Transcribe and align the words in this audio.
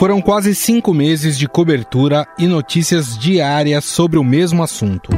Foram 0.00 0.22
quase 0.22 0.54
cinco 0.54 0.94
meses 0.94 1.36
de 1.36 1.46
cobertura 1.46 2.26
e 2.38 2.46
notícias 2.46 3.18
diárias 3.18 3.84
sobre 3.84 4.18
o 4.18 4.24
mesmo 4.24 4.62
assunto. 4.62 5.10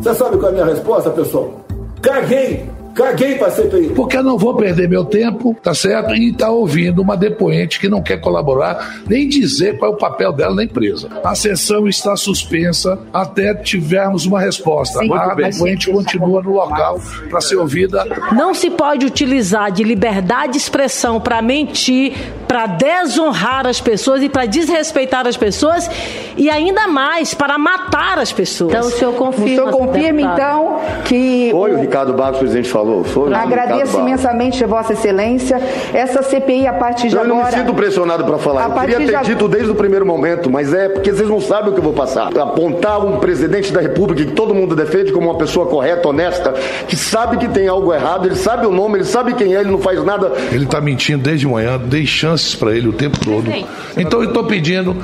Você 0.00 0.14
sabe 0.14 0.38
qual 0.38 0.46
é 0.46 0.48
a 0.48 0.52
minha 0.52 0.64
resposta, 0.64 1.10
pessoal? 1.10 1.62
Caguei! 2.00 2.66
Caguei 2.94 3.36
pra 3.36 3.50
CPI. 3.50 3.90
Porque 3.94 4.16
eu 4.16 4.22
não 4.22 4.36
vou 4.36 4.54
perder 4.54 4.88
meu 4.88 5.04
tempo, 5.04 5.56
tá 5.62 5.74
certo? 5.74 6.14
E 6.14 6.32
tá 6.32 6.50
ouvindo 6.50 7.00
uma 7.02 7.16
depoente 7.16 7.78
que 7.80 7.88
não 7.88 8.02
quer 8.02 8.20
colaborar, 8.20 9.02
nem 9.06 9.28
dizer 9.28 9.78
qual 9.78 9.92
é 9.92 9.94
o 9.94 9.98
papel 9.98 10.32
dela 10.32 10.54
na 10.54 10.64
empresa. 10.64 11.08
A 11.24 11.34
sessão 11.34 11.88
está 11.88 12.16
suspensa 12.16 12.98
até 13.12 13.54
tivermos 13.54 14.26
uma 14.26 14.40
resposta. 14.40 14.98
Sim. 14.98 15.12
a 15.12 15.34
depoente 15.34 15.90
continua 15.90 16.42
no 16.42 16.52
local 16.52 17.00
para 17.28 17.40
ser 17.40 17.56
ouvida. 17.56 18.04
Não 18.32 18.54
se 18.54 18.70
pode 18.70 19.06
utilizar 19.06 19.70
de 19.70 19.82
liberdade 19.82 20.52
de 20.52 20.58
expressão 20.58 21.20
para 21.20 21.40
mentir, 21.40 22.12
para 22.48 22.66
desonrar 22.66 23.66
as 23.66 23.80
pessoas 23.80 24.22
e 24.22 24.28
para 24.28 24.46
desrespeitar 24.46 25.26
as 25.26 25.36
pessoas 25.36 25.88
e 26.36 26.50
ainda 26.50 26.88
mais 26.88 27.34
para 27.34 27.56
matar 27.58 28.18
as 28.18 28.32
pessoas. 28.32 28.72
Então 28.72 28.88
o 28.88 28.90
senhor 28.90 29.14
confirma. 29.14 29.44
O 29.44 29.48
senhor 29.48 29.70
confirma, 29.70 30.20
então, 30.20 30.80
que. 31.04 31.50
Foi 31.50 31.72
o 31.72 31.80
Ricardo 31.80 32.12
Barros, 32.14 32.38
presidente, 32.38 32.68
falou. 32.68 32.79
Foi 33.04 33.32
Agradeço 33.32 33.98
imensamente, 33.98 34.64
Vossa 34.64 34.92
Excelência. 34.92 35.60
Essa 35.92 36.22
CPI, 36.22 36.66
a 36.66 36.72
partir 36.72 37.08
de 37.08 37.14
eu 37.14 37.22
agora. 37.22 37.34
Eu 37.34 37.42
não 37.42 37.50
me 37.50 37.52
sinto 37.52 37.74
pressionado 37.74 38.24
para 38.24 38.38
falar. 38.38 38.68
Eu 38.68 38.80
queria 38.80 38.96
ter 38.98 39.18
de... 39.20 39.26
dito 39.26 39.48
desde 39.48 39.70
o 39.70 39.74
primeiro 39.74 40.06
momento, 40.06 40.50
mas 40.50 40.72
é 40.72 40.88
porque 40.88 41.12
vocês 41.12 41.28
não 41.28 41.40
sabem 41.40 41.70
o 41.70 41.72
que 41.72 41.78
eu 41.80 41.84
vou 41.84 41.92
passar. 41.92 42.28
Apontar 42.38 43.04
um 43.04 43.18
presidente 43.18 43.72
da 43.72 43.80
República 43.80 44.24
que 44.24 44.32
todo 44.32 44.54
mundo 44.54 44.74
defende 44.74 45.12
como 45.12 45.28
uma 45.28 45.38
pessoa 45.38 45.66
correta, 45.66 46.08
honesta, 46.08 46.54
que 46.86 46.96
sabe 46.96 47.36
que 47.36 47.48
tem 47.48 47.68
algo 47.68 47.92
errado, 47.92 48.26
ele 48.26 48.36
sabe 48.36 48.66
o 48.66 48.70
nome, 48.70 48.98
ele 48.98 49.04
sabe 49.04 49.34
quem 49.34 49.54
é, 49.54 49.60
ele 49.60 49.70
não 49.70 49.78
faz 49.78 50.02
nada. 50.04 50.32
Ele 50.52 50.64
está 50.64 50.80
mentindo 50.80 51.22
desde 51.22 51.46
manhã, 51.46 51.78
dei 51.78 52.06
chances 52.06 52.54
para 52.54 52.74
ele 52.74 52.88
o 52.88 52.92
tempo 52.92 53.18
todo. 53.18 53.50
Então 53.96 54.22
eu 54.22 54.28
estou 54.28 54.44
pedindo 54.44 54.96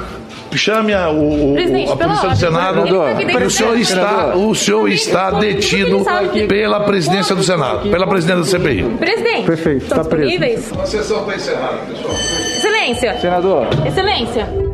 chame 0.55 0.92
a, 0.92 1.11
o, 1.11 1.55
o, 1.55 1.92
a 1.92 1.97
polícia 1.97 2.28
do 2.28 2.36
Senado 2.36 2.84
o 3.47 3.50
senhor 3.50 3.77
está, 3.78 4.36
o 4.36 4.55
senhor 4.55 4.89
está 4.89 5.30
detido 5.33 6.05
pela 6.48 6.80
presidência 6.80 7.34
do 7.34 7.42
Senado, 7.42 7.89
pela 7.91 8.06
presidência 8.06 8.41
do 8.41 8.47
CPI. 8.47 8.84
Presidente, 8.98 9.47
Perfeito, 9.47 9.84
está 9.84 10.05
preso. 10.05 10.80
A 10.80 10.86
sessão 10.86 11.20
está 11.20 11.36
encerrada, 11.36 11.78
pessoal. 11.89 12.14
Excelência. 12.14 13.20
Senador. 13.20 13.67
Excelência. 13.86 14.66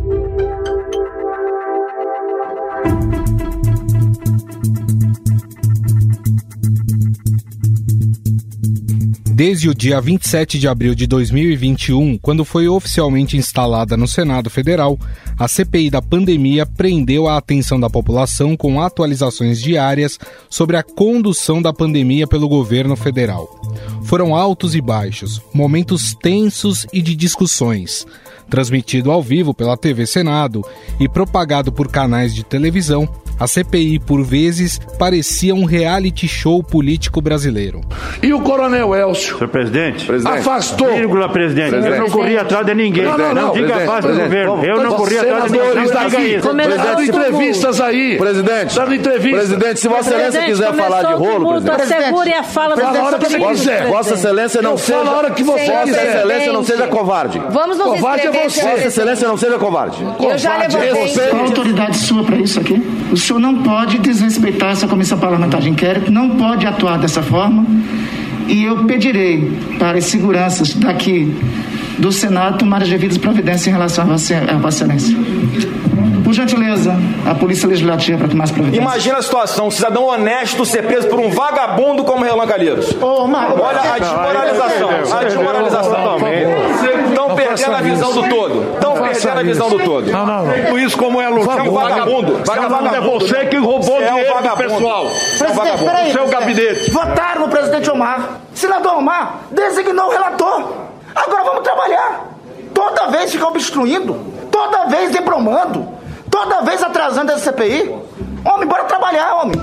Desde 9.44 9.68
o 9.68 9.74
dia 9.74 10.00
27 10.00 10.56
de 10.56 10.68
abril 10.68 10.94
de 10.94 11.04
2021, 11.04 12.16
quando 12.16 12.44
foi 12.44 12.68
oficialmente 12.68 13.36
instalada 13.36 13.96
no 13.96 14.06
Senado 14.06 14.48
Federal, 14.48 14.96
a 15.36 15.48
CPI 15.48 15.90
da 15.90 16.00
pandemia 16.00 16.64
prendeu 16.64 17.26
a 17.26 17.38
atenção 17.38 17.80
da 17.80 17.90
população 17.90 18.56
com 18.56 18.80
atualizações 18.80 19.60
diárias 19.60 20.16
sobre 20.48 20.76
a 20.76 20.82
condução 20.84 21.60
da 21.60 21.72
pandemia 21.72 22.24
pelo 22.24 22.48
governo 22.48 22.94
federal. 22.94 23.60
Foram 24.04 24.32
altos 24.32 24.76
e 24.76 24.80
baixos, 24.80 25.42
momentos 25.52 26.14
tensos 26.22 26.86
e 26.92 27.02
de 27.02 27.16
discussões. 27.16 28.06
Transmitido 28.48 29.10
ao 29.10 29.20
vivo 29.20 29.52
pela 29.52 29.76
TV 29.76 30.06
Senado 30.06 30.62
e 31.00 31.08
propagado 31.08 31.72
por 31.72 31.88
canais 31.88 32.32
de 32.32 32.44
televisão, 32.44 33.08
a 33.42 33.46
CPI, 33.48 33.98
por 33.98 34.22
vezes, 34.22 34.78
parecia 34.96 35.52
um 35.52 35.64
reality 35.64 36.28
show 36.28 36.62
político 36.62 37.20
brasileiro. 37.20 37.80
E 38.22 38.32
o 38.32 38.40
coronel 38.40 38.94
Elcio? 38.94 39.34
Senhor 39.36 39.48
presidente, 39.48 40.06
presidente. 40.06 40.38
afastou. 40.38 40.94
Vírgula, 40.94 41.28
presidente. 41.28 41.70
presidente. 41.70 41.96
Eu 41.96 42.02
não 42.02 42.10
corri 42.10 42.38
atrás 42.38 42.64
de 42.64 42.72
ninguém. 42.72 43.02
Não, 43.02 43.18
não, 43.18 43.34
não. 43.34 43.46
não 43.46 43.52
diga 43.52 43.82
abaixo 43.82 44.06
do 44.06 44.14
governo. 44.14 44.64
Eu 44.64 44.80
não 44.84 44.94
corri 44.94 45.18
atrás 45.18 45.44
de 45.50 45.58
ninguém. 45.58 46.36
Isso. 46.36 46.52
Dando 46.52 47.02
entrevistas 47.02 47.80
aí. 47.80 48.16
Presidente. 48.16 48.74
Dando 48.76 48.94
entrevistas. 48.94 49.40
Presidente, 49.40 49.80
se 49.80 49.88
Vossa 49.88 50.10
Excelência 50.10 50.42
quiser 50.44 50.74
falar 50.74 51.02
de 51.02 51.12
rolo, 51.14 51.62
presidente. 51.62 52.04
Segure 52.04 52.32
a 52.32 52.42
fala 52.44 52.76
Fala 52.76 52.98
a 52.98 53.04
hora 53.04 53.18
que 53.18 53.28
você 53.28 53.38
quiser. 53.40 53.86
Vossa 53.88 54.14
Excelência 54.14 54.62
não 54.62 54.76
seja. 54.76 54.98
Fala 54.98 55.10
a 55.10 55.16
hora 55.16 55.30
que 55.32 55.42
você 55.42 55.66
Vossa 55.66 55.84
quiser. 55.84 56.16
Excelência 56.16 56.52
não 56.52 56.64
seja 56.64 56.86
covarde. 56.86 57.42
Vamos 57.50 57.76
nos 57.76 57.86
Covarde 57.88 58.26
é 58.28 58.30
você. 58.30 58.62
Vossa 58.62 58.86
Excelência 58.86 59.26
não 59.26 59.36
seja 59.36 59.58
covarde. 59.58 60.06
Eu 60.20 60.38
já 60.38 60.58
levantei. 60.58 61.12
Qual 61.28 61.42
a 61.42 61.44
autoridade 61.46 61.96
sua 61.96 62.22
para 62.22 62.36
isso 62.36 62.60
aqui? 62.60 62.74
O 63.10 63.16
senhor 63.16 63.31
não 63.38 63.62
pode 63.62 63.98
desrespeitar 63.98 64.70
essa 64.70 64.86
comissão 64.86 65.18
parlamentar 65.18 65.60
de 65.60 65.68
inquérito, 65.68 66.10
não 66.10 66.30
pode 66.30 66.66
atuar 66.66 66.98
dessa 66.98 67.22
forma. 67.22 67.64
E 68.48 68.64
eu 68.64 68.84
pedirei 68.84 69.50
para 69.78 69.98
as 69.98 70.04
seguranças 70.04 70.74
daqui 70.74 71.34
do 71.98 72.10
Senado 72.10 72.58
tomar 72.58 72.82
as 72.82 72.88
devidas 72.88 73.18
providências 73.18 73.66
em 73.66 73.70
relação 73.70 74.04
a 74.04 74.08
vossa 74.56 74.84
Excelência. 74.84 75.16
Por 76.32 76.36
gentileza, 76.36 76.96
a 77.30 77.34
Polícia 77.34 77.68
Legislativa 77.68 78.16
para 78.16 78.28
tomar 78.28 78.44
as 78.44 78.50
providências. 78.50 78.82
Imagina 78.82 79.18
a 79.18 79.22
situação, 79.22 79.66
um 79.66 79.70
cidadão 79.70 80.04
honesto 80.06 80.64
ser 80.64 80.86
preso 80.86 81.06
por 81.06 81.20
um 81.20 81.28
vagabundo 81.28 82.04
como 82.04 82.24
Relan 82.24 82.46
Calheiros. 82.46 82.90
Marcos, 83.28 83.60
Olha 83.60 83.80
a 83.82 83.98
desmoralização, 83.98 84.90
a 85.12 85.24
desmoralização. 85.24 86.16
Estão 87.06 87.34
perdendo 87.34 87.74
a 87.74 87.80
visão 87.82 88.12
do 88.14 88.28
todo. 88.30 88.72
Estão 88.72 88.92
perdendo 88.94 89.38
a 89.38 89.42
visão 89.42 89.68
do 89.68 89.78
todo. 89.80 90.10
Não, 90.10 90.24
não, 90.24 90.46
não. 90.46 90.78
Isso 90.78 90.96
como 90.96 91.20
é 91.20 91.28
Lu, 91.28 91.42
você 91.42 91.58
é 91.58 91.62
um 91.64 91.70
vagabundo. 91.70 92.40
Vagabundo 92.46 92.96
é 92.96 93.00
você 93.02 93.44
que 93.44 93.56
roubou 93.58 93.82
Você 93.82 94.04
é 94.04 94.12
um 94.12 94.16
dinheiro 94.16 94.42
do 94.42 94.56
pessoal. 94.56 95.04
É 95.04 95.08
um 95.08 95.38
Presidente, 95.38 95.84
peraí, 95.84 96.12
Seu 96.12 96.28
gabinete. 96.28 96.90
Votaram 96.90 97.42
no 97.42 97.48
presidente 97.48 97.90
Omar. 97.90 98.40
Senador 98.54 98.96
Omar 98.96 99.40
designou 99.50 100.06
o 100.06 100.10
relator. 100.10 100.72
Agora 101.14 101.44
vamos 101.44 101.60
trabalhar. 101.60 102.24
Toda 102.72 103.08
vez 103.08 103.30
ficar 103.30 103.48
obstruindo, 103.48 104.18
toda 104.50 104.86
vez 104.86 105.14
embromando, 105.14 106.00
toda 106.32 106.62
vez 106.62 106.82
atrasando 106.82 107.30
essa 107.30 107.52
CPI. 107.52 107.90
Homem, 108.44 108.66
bora 108.66 108.84
trabalhar, 108.84 109.34
homem. 109.34 109.56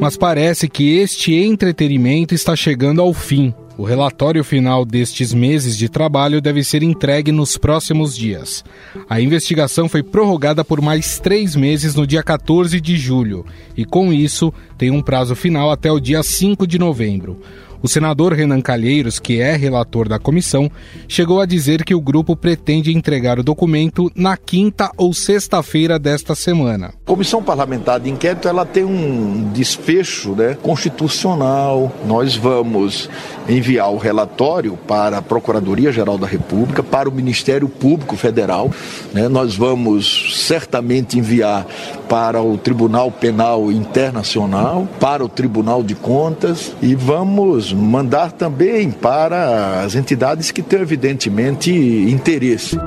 Mas 0.00 0.16
parece 0.16 0.68
que 0.68 0.96
este 0.98 1.34
entretenimento 1.34 2.34
está 2.34 2.54
chegando 2.54 3.02
ao 3.02 3.12
fim. 3.12 3.52
O 3.76 3.82
relatório 3.82 4.44
final 4.44 4.84
destes 4.84 5.34
meses 5.34 5.76
de 5.76 5.88
trabalho 5.88 6.40
deve 6.40 6.62
ser 6.62 6.84
entregue 6.84 7.32
nos 7.32 7.58
próximos 7.58 8.16
dias. 8.16 8.64
A 9.08 9.20
investigação 9.20 9.88
foi 9.88 10.00
prorrogada 10.00 10.64
por 10.64 10.80
mais 10.80 11.18
três 11.18 11.56
meses 11.56 11.94
no 11.96 12.06
dia 12.06 12.22
14 12.22 12.80
de 12.80 12.96
julho 12.96 13.44
e, 13.76 13.84
com 13.84 14.12
isso, 14.12 14.54
tem 14.78 14.92
um 14.92 15.02
prazo 15.02 15.34
final 15.34 15.72
até 15.72 15.90
o 15.90 15.98
dia 15.98 16.22
5 16.22 16.68
de 16.68 16.78
novembro. 16.78 17.40
O 17.84 17.88
senador 17.88 18.32
Renan 18.32 18.62
Calheiros, 18.62 19.18
que 19.18 19.42
é 19.42 19.54
relator 19.54 20.08
da 20.08 20.18
comissão, 20.18 20.70
chegou 21.06 21.38
a 21.38 21.44
dizer 21.44 21.84
que 21.84 21.94
o 21.94 22.00
grupo 22.00 22.34
pretende 22.34 22.96
entregar 22.96 23.38
o 23.38 23.42
documento 23.42 24.10
na 24.16 24.38
quinta 24.38 24.90
ou 24.96 25.12
sexta-feira 25.12 25.98
desta 25.98 26.34
semana. 26.34 26.94
A 27.04 27.06
Comissão 27.06 27.42
Parlamentar 27.42 28.00
de 28.00 28.08
Inquérito 28.08 28.48
ela 28.48 28.64
tem 28.64 28.84
um 28.84 29.50
desfecho 29.52 30.34
né, 30.34 30.56
constitucional. 30.62 31.92
Nós 32.06 32.34
vamos 32.34 33.10
enviar 33.46 33.92
o 33.92 33.98
relatório 33.98 34.78
para 34.88 35.18
a 35.18 35.22
Procuradoria-Geral 35.22 36.16
da 36.16 36.26
República, 36.26 36.82
para 36.82 37.06
o 37.06 37.12
Ministério 37.12 37.68
Público 37.68 38.16
Federal. 38.16 38.70
né. 39.12 39.28
Nós 39.28 39.56
vamos 39.56 40.34
certamente 40.46 41.18
enviar 41.18 41.66
para 42.14 42.40
o 42.40 42.56
Tribunal 42.56 43.10
Penal 43.10 43.72
Internacional, 43.72 44.86
para 45.00 45.24
o 45.24 45.28
Tribunal 45.28 45.82
de 45.82 45.96
Contas 45.96 46.72
e 46.80 46.94
vamos 46.94 47.72
mandar 47.72 48.30
também 48.30 48.88
para 48.88 49.80
as 49.80 49.96
entidades 49.96 50.52
que 50.52 50.62
têm 50.62 50.80
evidentemente 50.80 51.72
interesse. 51.72 52.78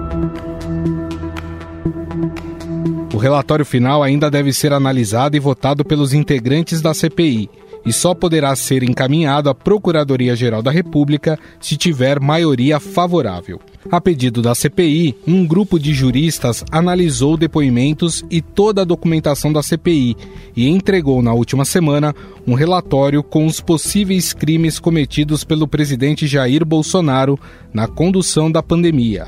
O 3.14 3.18
relatório 3.18 3.66
final 3.66 4.02
ainda 4.02 4.32
deve 4.32 4.54
ser 4.54 4.72
analisado 4.72 5.36
e 5.36 5.42
votado 5.42 5.84
pelos 5.84 6.14
integrantes 6.14 6.82
da 6.82 6.94
CPI 6.94 7.50
e 7.86 7.92
só 7.92 8.14
poderá 8.14 8.56
ser 8.56 8.82
encaminhado 8.82 9.50
à 9.50 9.54
Procuradoria-Geral 9.54 10.62
da 10.62 10.72
República 10.72 11.38
se 11.60 11.76
tiver 11.76 12.18
maioria 12.22 12.80
favorável. 12.80 13.60
A 13.90 14.02
pedido 14.02 14.42
da 14.42 14.54
CPI, 14.54 15.16
um 15.26 15.48
grupo 15.48 15.80
de 15.80 15.94
juristas 15.94 16.64
analisou 16.70 17.38
depoimentos 17.38 18.24
e 18.30 18.42
toda 18.42 18.82
a 18.82 18.86
documentação 18.86 19.54
da 19.54 19.64
CPI 19.64 20.18
e 20.56 20.68
entregou 20.68 21.22
na 21.22 21.34
última 21.34 21.64
semana 21.64 22.14
um 22.46 22.54
relatório 22.54 23.24
com 23.24 23.46
os 23.46 23.62
possíveis 23.62 24.34
crimes 24.34 24.78
cometidos 24.78 25.46
pelo 25.46 25.70
presidente 25.70 26.28
Jair 26.28 26.66
Bolsonaro 26.66 27.40
na 27.74 27.88
condução 27.88 28.52
da 28.52 28.62
pandemia. 28.62 29.28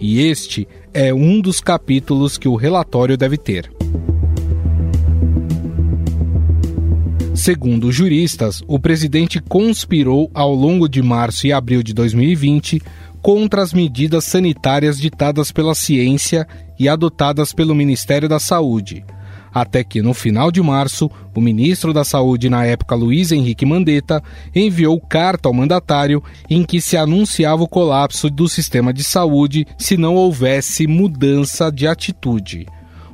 E 0.00 0.20
este 0.20 0.66
é 0.92 1.14
um 1.14 1.40
dos 1.40 1.60
capítulos 1.60 2.36
que 2.36 2.48
o 2.48 2.56
relatório 2.56 3.16
deve 3.16 3.36
ter. 3.36 3.70
Segundo 7.34 7.90
juristas, 7.90 8.62
o 8.66 8.78
presidente 8.78 9.40
conspirou 9.40 10.30
ao 10.34 10.54
longo 10.54 10.88
de 10.88 11.00
março 11.00 11.46
e 11.46 11.52
abril 11.52 11.82
de 11.82 11.94
2020 11.94 12.82
contra 13.22 13.62
as 13.62 13.72
medidas 13.72 14.24
sanitárias 14.24 14.98
ditadas 14.98 15.52
pela 15.52 15.74
ciência 15.74 16.46
e 16.78 16.88
adotadas 16.88 17.52
pelo 17.52 17.74
Ministério 17.74 18.28
da 18.28 18.40
Saúde. 18.40 19.04
até 19.54 19.84
que, 19.84 20.00
no 20.00 20.14
final 20.14 20.50
de 20.50 20.62
março, 20.62 21.10
o 21.34 21.40
ministro 21.40 21.92
da 21.92 22.04
Saúde 22.04 22.48
na 22.48 22.64
época, 22.64 22.94
Luiz 22.94 23.30
Henrique 23.32 23.66
Mandetta, 23.66 24.22
enviou 24.54 24.98
carta 24.98 25.46
ao 25.46 25.52
mandatário 25.52 26.22
em 26.48 26.64
que 26.64 26.80
se 26.80 26.96
anunciava 26.96 27.62
o 27.62 27.68
colapso 27.68 28.30
do 28.30 28.48
sistema 28.48 28.94
de 28.94 29.04
saúde 29.04 29.66
se 29.76 29.98
não 29.98 30.14
houvesse 30.14 30.86
mudança 30.86 31.70
de 31.70 31.86
atitude. 31.86 32.66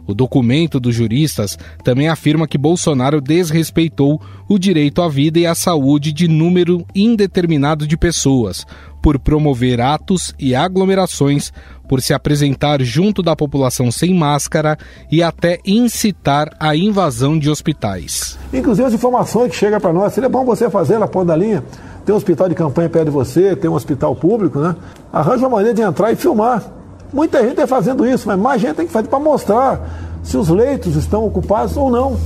O 0.08 0.14
documento 0.14 0.80
dos 0.80 0.94
juristas 0.94 1.58
também 1.84 2.08
afirma 2.08 2.48
que 2.48 2.56
Bolsonaro 2.56 3.20
desrespeitou 3.20 4.18
o 4.48 4.58
direito 4.58 5.02
à 5.02 5.08
vida 5.08 5.38
e 5.38 5.46
à 5.46 5.54
saúde 5.54 6.14
de 6.14 6.26
número 6.26 6.82
indeterminado 6.94 7.86
de 7.86 7.94
pessoas, 7.94 8.66
por 9.02 9.18
promover 9.18 9.82
atos 9.82 10.34
e 10.38 10.54
aglomerações, 10.54 11.52
por 11.86 12.00
se 12.00 12.14
apresentar 12.14 12.80
junto 12.82 13.22
da 13.22 13.36
população 13.36 13.92
sem 13.92 14.14
máscara 14.14 14.78
e 15.12 15.22
até 15.22 15.60
incitar 15.62 16.56
a 16.58 16.74
invasão 16.74 17.38
de 17.38 17.50
hospitais. 17.50 18.38
Inclusive 18.50 18.88
as 18.88 18.94
informações 18.94 19.50
que 19.50 19.56
chegam 19.58 19.78
para 19.78 19.92
nós, 19.92 20.14
seria 20.14 20.30
bom 20.30 20.42
você 20.42 20.70
fazer 20.70 20.98
na 20.98 21.06
ponta 21.06 21.26
da 21.26 21.36
linha. 21.36 21.62
Tem 22.06 22.14
um 22.14 22.16
hospital 22.18 22.48
de 22.48 22.54
campanha 22.54 22.88
perto 22.88 23.04
de 23.04 23.10
você, 23.10 23.54
tem 23.54 23.68
um 23.68 23.74
hospital 23.74 24.16
público, 24.16 24.58
né? 24.58 24.74
Arranja 25.12 25.44
uma 25.44 25.56
maneira 25.56 25.74
de 25.74 25.82
entrar 25.82 26.10
e 26.10 26.16
filmar 26.16 26.77
Muita 27.12 27.40
gente 27.40 27.52
está 27.52 27.66
fazendo 27.66 28.06
isso, 28.06 28.26
mas 28.26 28.38
mais 28.38 28.60
gente 28.60 28.76
tem 28.76 28.86
que 28.86 28.92
fazer 28.92 29.08
para 29.08 29.18
mostrar 29.18 29.80
se 30.22 30.36
os 30.36 30.48
leitos 30.48 30.94
estão 30.96 31.24
ocupados 31.24 31.76
ou 31.76 31.90
não. 31.90 32.16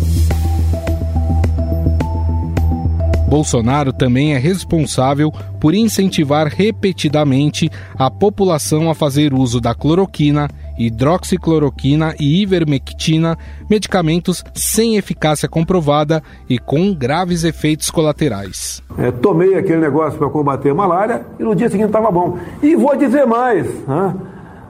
Bolsonaro 3.33 3.95
também 3.95 4.35
é 4.35 4.39
responsável 4.39 5.33
por 5.59 5.75
incentivar 5.75 6.49
repetidamente 6.49 7.71
a 7.99 8.11
população 8.11 8.91
a 8.91 8.95
fazer 8.95 9.33
uso 9.33 9.59
da 9.59 9.75
cloroquina, 9.75 10.51
hidroxicloroquina 10.77 12.15
e 12.21 12.43
ivermectina, 12.43 13.39
medicamentos 13.71 14.45
sem 14.53 14.97
eficácia 14.97 15.49
comprovada 15.49 16.23
e 16.47 16.59
com 16.59 16.93
graves 16.93 17.43
efeitos 17.43 17.91
colaterais. 17.91 18.83
É, 18.99 19.11
tomei 19.11 19.57
aquele 19.57 19.81
negócio 19.81 20.19
para 20.19 20.29
combater 20.29 20.69
a 20.69 20.75
malária 20.75 21.25
e 21.41 21.43
no 21.43 21.55
dia 21.55 21.71
seguinte 21.71 21.87
estava 21.87 22.11
bom. 22.11 22.37
E 22.63 22.77
vou 22.77 22.95
dizer 22.97 23.25
mais: 23.25 23.67
né? 23.87 24.15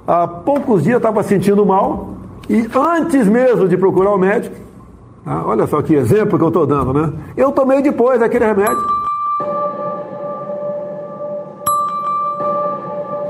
Há 0.06 0.26
poucos 0.26 0.82
dias 0.82 0.96
estava 0.96 1.22
sentindo 1.22 1.64
mal 1.64 2.14
e 2.48 2.68
antes 2.74 3.26
mesmo 3.26 3.68
de 3.68 3.76
procurar 3.76 4.14
o 4.14 4.18
médico, 4.18 4.56
ah, 5.24 5.44
olha 5.46 5.66
só 5.66 5.80
que 5.80 5.94
exemplo 5.94 6.36
que 6.36 6.44
eu 6.44 6.48
estou 6.48 6.66
dando, 6.66 6.92
né? 6.92 7.12
Eu 7.36 7.52
tomei 7.52 7.80
depois 7.80 8.20
aquele 8.20 8.44
remédio. 8.44 9.02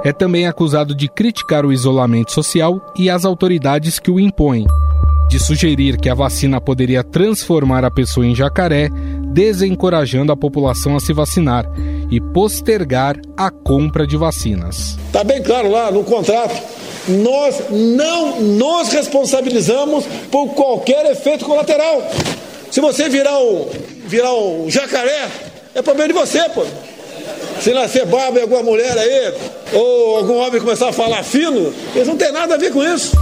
É 0.04 0.12
também 0.12 0.48
acusado 0.48 0.96
de 0.96 1.08
criticar 1.08 1.64
o 1.64 1.72
isolamento 1.72 2.32
social 2.32 2.80
e 2.96 3.08
as 3.08 3.24
autoridades 3.24 4.00
que 4.00 4.10
o 4.10 4.18
impõem, 4.18 4.66
de 5.32 5.40
sugerir 5.40 5.96
que 5.96 6.10
a 6.10 6.14
vacina 6.14 6.60
poderia 6.60 7.02
transformar 7.02 7.86
a 7.86 7.90
pessoa 7.90 8.26
em 8.26 8.34
jacaré, 8.34 8.90
desencorajando 9.32 10.30
a 10.30 10.36
população 10.36 10.94
a 10.94 11.00
se 11.00 11.14
vacinar 11.14 11.64
e 12.10 12.20
postergar 12.20 13.16
a 13.34 13.50
compra 13.50 14.06
de 14.06 14.14
vacinas. 14.14 14.98
Está 15.06 15.24
bem 15.24 15.42
claro 15.42 15.70
lá 15.70 15.90
no 15.90 16.04
contrato. 16.04 16.54
Nós 17.08 17.62
não 17.70 18.42
nos 18.42 18.92
responsabilizamos 18.92 20.04
por 20.30 20.48
qualquer 20.48 21.06
efeito 21.06 21.46
colateral. 21.46 22.10
Se 22.70 22.82
você 22.82 23.08
virar 23.08 23.38
um, 23.38 23.70
virar 24.04 24.34
um 24.34 24.68
jacaré, 24.68 25.30
é 25.74 25.80
problema 25.80 26.08
de 26.08 26.14
você, 26.14 26.46
pô. 26.50 26.62
Se 27.58 27.72
nascer 27.72 28.04
barba 28.04 28.38
em 28.38 28.42
alguma 28.42 28.62
mulher 28.62 28.98
aí, 28.98 29.32
ou 29.72 30.18
algum 30.18 30.36
homem 30.36 30.60
começar 30.60 30.90
a 30.90 30.92
falar 30.92 31.22
fino, 31.22 31.72
eles 31.94 32.06
não 32.06 32.18
tem 32.18 32.30
nada 32.32 32.56
a 32.56 32.58
ver 32.58 32.70
com 32.70 32.84
isso. 32.84 33.16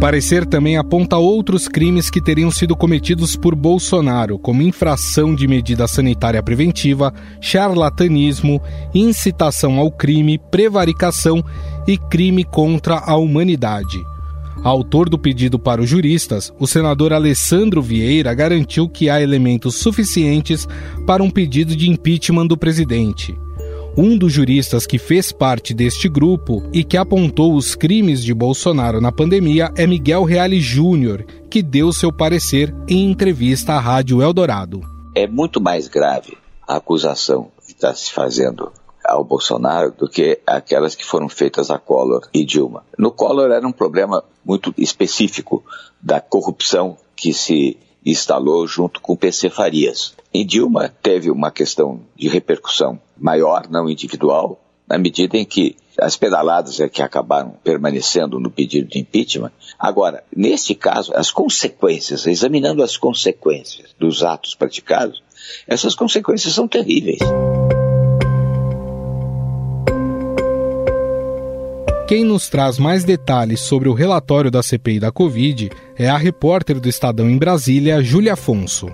Parecer 0.00 0.46
também 0.46 0.78
aponta 0.78 1.18
outros 1.18 1.68
crimes 1.68 2.08
que 2.08 2.22
teriam 2.22 2.50
sido 2.50 2.74
cometidos 2.74 3.36
por 3.36 3.54
Bolsonaro, 3.54 4.38
como 4.38 4.62
infração 4.62 5.34
de 5.34 5.46
medida 5.46 5.86
sanitária 5.86 6.42
preventiva, 6.42 7.12
charlatanismo, 7.38 8.62
incitação 8.94 9.78
ao 9.78 9.92
crime, 9.92 10.38
prevaricação 10.38 11.44
e 11.86 11.98
crime 11.98 12.44
contra 12.44 12.96
a 12.96 13.14
humanidade. 13.14 14.02
Autor 14.64 15.10
do 15.10 15.18
pedido 15.18 15.58
para 15.58 15.82
os 15.82 15.88
juristas, 15.88 16.50
o 16.58 16.66
senador 16.66 17.12
Alessandro 17.12 17.82
Vieira 17.82 18.32
garantiu 18.32 18.88
que 18.88 19.10
há 19.10 19.20
elementos 19.20 19.76
suficientes 19.76 20.66
para 21.06 21.22
um 21.22 21.30
pedido 21.30 21.76
de 21.76 21.90
impeachment 21.90 22.46
do 22.46 22.56
presidente. 22.56 23.38
Um 23.96 24.16
dos 24.16 24.32
juristas 24.32 24.86
que 24.86 24.98
fez 24.98 25.32
parte 25.32 25.74
deste 25.74 26.08
grupo 26.08 26.62
e 26.72 26.84
que 26.84 26.96
apontou 26.96 27.54
os 27.54 27.74
crimes 27.74 28.22
de 28.22 28.32
Bolsonaro 28.32 29.00
na 29.00 29.10
pandemia 29.10 29.72
é 29.76 29.84
Miguel 29.84 30.22
Reale 30.22 30.60
Júnior, 30.60 31.24
que 31.50 31.60
deu 31.60 31.92
seu 31.92 32.12
parecer 32.12 32.72
em 32.88 33.10
entrevista 33.10 33.72
à 33.72 33.80
Rádio 33.80 34.22
Eldorado. 34.22 34.80
É 35.12 35.26
muito 35.26 35.60
mais 35.60 35.88
grave 35.88 36.38
a 36.66 36.76
acusação 36.76 37.50
que 37.66 37.72
está 37.72 37.92
se 37.92 38.12
fazendo 38.12 38.70
ao 39.04 39.24
Bolsonaro 39.24 39.90
do 39.90 40.08
que 40.08 40.38
aquelas 40.46 40.94
que 40.94 41.04
foram 41.04 41.28
feitas 41.28 41.68
a 41.68 41.78
Collor 41.78 42.28
e 42.32 42.44
Dilma. 42.44 42.84
No 42.96 43.10
Collor 43.10 43.50
era 43.50 43.66
um 43.66 43.72
problema 43.72 44.22
muito 44.44 44.72
específico 44.78 45.64
da 46.00 46.20
corrupção 46.20 46.96
que 47.16 47.32
se 47.32 47.76
instalou 48.06 48.66
junto 48.68 49.00
com 49.00 49.14
o 49.14 49.16
PC 49.16 49.50
Farias. 49.50 50.14
Em 50.32 50.46
Dilma 50.46 50.94
teve 51.02 51.28
uma 51.28 51.50
questão 51.50 52.00
de 52.16 52.28
repercussão 52.28 53.00
maior, 53.20 53.68
não 53.68 53.88
individual, 53.88 54.60
na 54.88 54.98
medida 54.98 55.36
em 55.36 55.44
que 55.44 55.76
as 56.00 56.16
pedaladas 56.16 56.80
é 56.80 56.88
que 56.88 57.02
acabaram 57.02 57.54
permanecendo 57.62 58.40
no 58.40 58.50
pedido 58.50 58.88
de 58.88 58.98
impeachment. 58.98 59.52
Agora, 59.78 60.24
neste 60.34 60.74
caso, 60.74 61.12
as 61.14 61.30
consequências, 61.30 62.26
examinando 62.26 62.82
as 62.82 62.96
consequências 62.96 63.94
dos 63.98 64.24
atos 64.24 64.54
praticados, 64.54 65.22
essas 65.68 65.94
consequências 65.94 66.54
são 66.54 66.66
terríveis. 66.66 67.20
Quem 72.08 72.24
nos 72.24 72.48
traz 72.48 72.76
mais 72.76 73.04
detalhes 73.04 73.60
sobre 73.60 73.88
o 73.88 73.94
relatório 73.94 74.50
da 74.50 74.64
CPI 74.64 74.98
da 74.98 75.12
Covid 75.12 75.70
é 75.96 76.08
a 76.08 76.16
repórter 76.16 76.80
do 76.80 76.88
Estadão 76.88 77.30
em 77.30 77.38
Brasília, 77.38 78.02
Júlia 78.02 78.32
Afonso. 78.32 78.88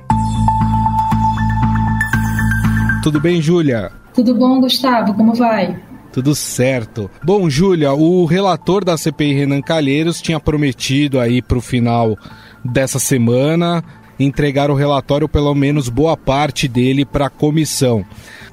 Tudo 3.03 3.19
bem, 3.19 3.41
Júlia? 3.41 3.91
Tudo 4.17 4.35
bom, 4.35 4.59
Gustavo? 4.61 5.13
Como 5.13 5.35
vai? 5.35 5.79
Tudo 6.11 6.35
certo. 6.35 7.11
Bom, 7.23 7.51
Júlia, 7.51 7.93
o 7.93 8.25
relator 8.25 8.83
da 8.83 8.97
CPI, 8.97 9.35
Renan 9.35 9.61
Calheiros, 9.61 10.23
tinha 10.23 10.41
prometido 10.41 11.21
aí 11.21 11.43
para 11.43 11.59
o 11.59 11.61
final 11.61 12.17
dessa 12.65 12.99
semana 12.99 13.85
entregar 14.19 14.71
o 14.71 14.75
relatório, 14.75 15.29
pelo 15.29 15.55
menos 15.55 15.91
boa 15.91 16.17
parte 16.17 16.67
dele, 16.67 17.05
para 17.05 17.27
a 17.27 17.31
comissão. 17.31 18.03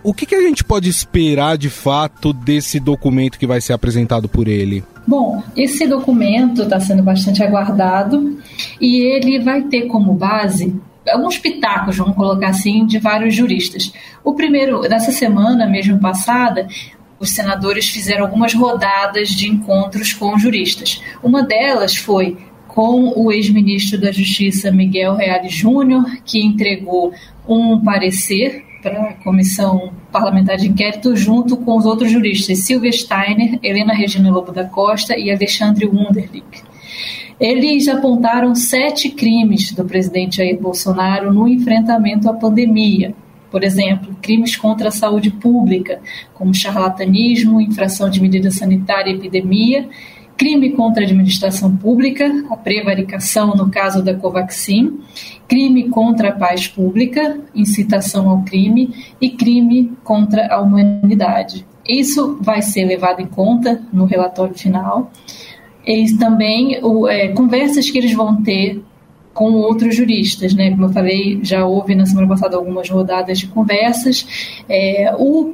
O 0.03 0.13
que, 0.13 0.25
que 0.25 0.35
a 0.35 0.41
gente 0.41 0.65
pode 0.65 0.89
esperar 0.89 1.57
de 1.57 1.69
fato 1.69 2.33
desse 2.33 2.77
documento 2.77 3.39
que 3.39 3.47
vai 3.47 3.61
ser 3.61 3.71
apresentado 3.71 4.27
por 4.27 4.49
ele? 4.49 4.83
Bom, 5.07 5.41
esse 5.55 5.87
documento 5.87 6.63
está 6.63 6.81
sendo 6.81 7.01
bastante 7.01 7.41
aguardado 7.41 8.37
e 8.81 8.97
ele 9.15 9.39
vai 9.39 9.61
ter 9.61 9.83
como 9.87 10.13
base 10.13 10.75
alguns 11.09 11.37
pitacos, 11.37 11.97
vamos 11.97 12.15
colocar 12.15 12.49
assim, 12.49 12.85
de 12.85 12.99
vários 12.99 13.35
juristas. 13.35 13.93
O 14.23 14.33
primeiro, 14.33 14.81
nessa 14.81 15.11
semana 15.11 15.65
mesmo 15.65 15.99
passada, 15.99 16.67
os 17.19 17.31
senadores 17.31 17.87
fizeram 17.89 18.25
algumas 18.25 18.53
rodadas 18.53 19.29
de 19.29 19.49
encontros 19.49 20.13
com 20.13 20.37
juristas. 20.37 21.01
Uma 21.21 21.43
delas 21.43 21.95
foi 21.95 22.37
com 22.67 23.13
o 23.15 23.31
ex-ministro 23.31 23.99
da 23.99 24.11
Justiça 24.11 24.71
Miguel 24.71 25.15
Reale 25.15 25.47
Júnior, 25.47 26.03
que 26.25 26.43
entregou 26.43 27.13
um 27.47 27.79
parecer 27.79 28.65
para 28.81 29.01
a 29.01 29.13
comissão 29.13 29.93
parlamentar 30.11 30.57
de 30.57 30.67
inquérito 30.67 31.15
junto 31.15 31.55
com 31.55 31.77
os 31.77 31.85
outros 31.85 32.11
juristas 32.11 32.65
Silvia 32.65 32.91
Steiner, 32.91 33.57
Helena 33.63 33.93
Regina 33.93 34.29
Lobo 34.29 34.51
da 34.51 34.65
Costa 34.65 35.17
e 35.17 35.31
Alexandre 35.31 35.85
Wunderlich. 35.85 36.63
Eles 37.39 37.87
apontaram 37.87 38.55
sete 38.55 39.09
crimes 39.09 39.71
do 39.71 39.83
presidente 39.85 40.37
Jair 40.37 40.59
Bolsonaro 40.59 41.33
no 41.33 41.47
enfrentamento 41.47 42.29
à 42.29 42.33
pandemia. 42.33 43.15
Por 43.51 43.63
exemplo, 43.63 44.15
crimes 44.21 44.55
contra 44.55 44.87
a 44.87 44.91
saúde 44.91 45.29
pública, 45.29 45.99
como 46.33 46.53
charlatanismo, 46.53 47.61
infração 47.61 48.09
de 48.09 48.19
medida 48.19 48.49
sanitária 48.49 49.11
e 49.11 49.15
epidemia, 49.15 49.87
crime 50.35 50.71
contra 50.71 51.03
a 51.03 51.05
administração 51.05 51.75
pública, 51.77 52.25
a 52.49 52.57
prevaricação 52.57 53.55
no 53.55 53.69
caso 53.69 54.03
da 54.03 54.15
Covaxin, 54.15 54.99
crime 55.47 55.89
contra 55.89 56.29
a 56.29 56.31
paz 56.31 56.67
pública, 56.67 57.39
incitação 57.53 58.29
ao 58.29 58.41
crime 58.41 58.93
e 59.21 59.29
crime 59.29 59.93
contra 60.03 60.47
a 60.47 60.59
humanidade. 60.59 61.65
Isso 61.87 62.37
vai 62.41 62.61
ser 62.61 62.85
levado 62.85 63.21
em 63.21 63.27
conta 63.27 63.81
no 63.91 64.05
relatório 64.05 64.55
final. 64.55 65.11
Eles 65.85 66.17
também, 66.17 66.79
o, 66.81 67.07
é, 67.07 67.29
conversas 67.29 67.89
que 67.89 67.97
eles 67.97 68.13
vão 68.13 68.41
ter 68.41 68.81
com 69.33 69.51
outros 69.53 69.95
juristas, 69.95 70.53
né? 70.53 70.71
Como 70.71 70.85
eu 70.85 70.89
falei, 70.89 71.39
já 71.43 71.65
houve 71.65 71.95
na 71.95 72.05
semana 72.05 72.27
passada 72.27 72.55
algumas 72.55 72.89
rodadas 72.89 73.39
de 73.39 73.47
conversas. 73.47 74.61
É, 74.69 75.13
o 75.17 75.53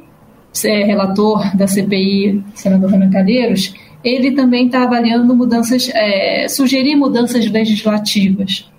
é, 0.64 0.84
relator 0.84 1.56
da 1.56 1.66
CPI, 1.66 2.44
senador 2.54 2.90
Renan 2.90 3.10
Calheiros, 3.10 3.74
ele 4.04 4.32
também 4.32 4.66
está 4.66 4.84
avaliando 4.84 5.34
mudanças, 5.34 5.90
é, 5.94 6.46
sugerir 6.48 6.96
mudanças 6.96 7.50
legislativas, 7.50 8.70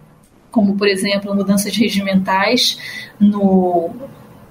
como, 0.51 0.75
por 0.75 0.88
exemplo, 0.88 1.34
mudanças 1.34 1.75
regimentais 1.75 2.77
no, 3.20 3.89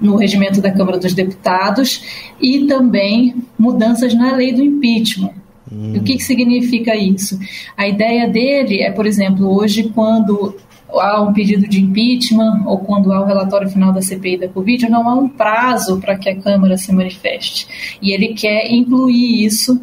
no 0.01 0.17
regimento 0.17 0.61
da 0.61 0.71
Câmara 0.71 0.99
dos 0.99 1.13
Deputados 1.13 2.33
e 2.41 2.67
também 2.67 3.37
mudanças 3.59 4.15
na 4.15 4.35
lei 4.35 4.53
do 4.53 4.63
impeachment. 4.63 5.40
Hum. 5.73 5.97
O 5.97 6.03
que, 6.03 6.17
que 6.17 6.23
significa 6.23 6.97
isso? 6.97 7.39
A 7.77 7.87
ideia 7.87 8.29
dele 8.29 8.83
é, 8.83 8.91
por 8.91 9.07
exemplo, 9.07 9.47
hoje, 9.55 9.91
quando 9.95 10.57
há 10.93 11.23
um 11.23 11.33
pedido 11.33 11.69
de 11.69 11.81
impeachment 11.81 12.65
ou 12.67 12.79
quando 12.79 13.13
há 13.13 13.21
o 13.21 13.27
relatório 13.27 13.69
final 13.69 13.93
da 13.93 14.03
CPI 14.03 14.39
da 14.39 14.49
Covid, 14.49 14.89
não 14.89 15.09
há 15.09 15.15
um 15.15 15.29
prazo 15.29 16.01
para 16.01 16.17
que 16.17 16.29
a 16.29 16.37
Câmara 16.37 16.77
se 16.77 16.93
manifeste. 16.93 17.99
E 18.03 18.13
ele 18.13 18.35
quer 18.35 18.71
incluir 18.71 19.45
isso 19.45 19.81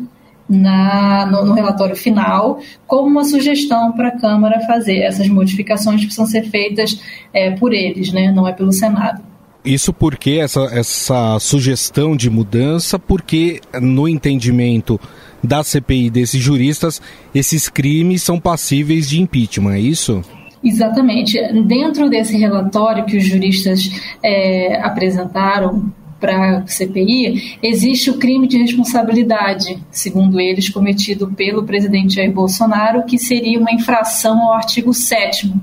na, 0.50 1.26
no, 1.26 1.46
no, 1.46 1.54
relatório 1.54 1.96
final 1.96 2.60
como 2.86 3.08
uma 3.08 3.24
sugestão 3.24 3.92
para 3.92 4.10
a 4.10 4.20
Câmara 4.20 4.62
fazer. 4.62 5.00
Essas 5.00 5.28
modificações 5.28 6.02
precisam 6.02 6.26
ser 6.26 6.44
feitas 6.44 7.02
é, 7.34 7.52
por 7.52 7.74
eles, 7.74 8.12
né? 8.12 8.32
não 8.32 8.48
é 8.48 8.54
pelo 8.54 8.72
Senado. 8.72 9.22
Isso 9.64 9.92
porque 9.92 10.32
essa, 10.32 10.62
essa 10.72 11.40
sugestão 11.40 12.16
de 12.16 12.30
mudança, 12.30 12.98
porque 12.98 13.60
no 13.82 14.08
entendimento 14.08 15.00
da 15.44 15.64
CPI 15.64 16.10
desses 16.10 16.42
juristas, 16.42 17.02
esses 17.34 17.68
crimes 17.70 18.24
são 18.24 18.40
passíveis 18.40 19.10
de 19.10 19.22
impeachment, 19.22 19.74
é 19.74 19.80
isso? 19.80 20.24
Exatamente. 20.64 21.38
Dentro 21.66 22.10
desse 22.10 22.38
relatório 22.38 23.06
que 23.06 23.18
os 23.18 23.26
juristas 23.26 23.90
é, 24.24 24.82
apresentaram 24.82 25.92
para 26.20 26.58
a 26.58 26.68
CPI, 26.68 27.60
existe 27.62 28.10
o 28.10 28.18
crime 28.18 28.48
de 28.48 28.58
responsabilidade, 28.58 29.78
segundo 29.92 30.40
eles, 30.40 30.68
cometido 30.70 31.32
pelo 31.34 31.64
presidente 31.64 32.16
Jair 32.16 32.32
Bolsonaro, 32.32 33.04
que 33.04 33.20
seria 33.20 33.60
uma 33.60 33.72
infração 33.72 34.42
ao 34.42 34.54
artigo 34.54 34.94
7 34.94 35.54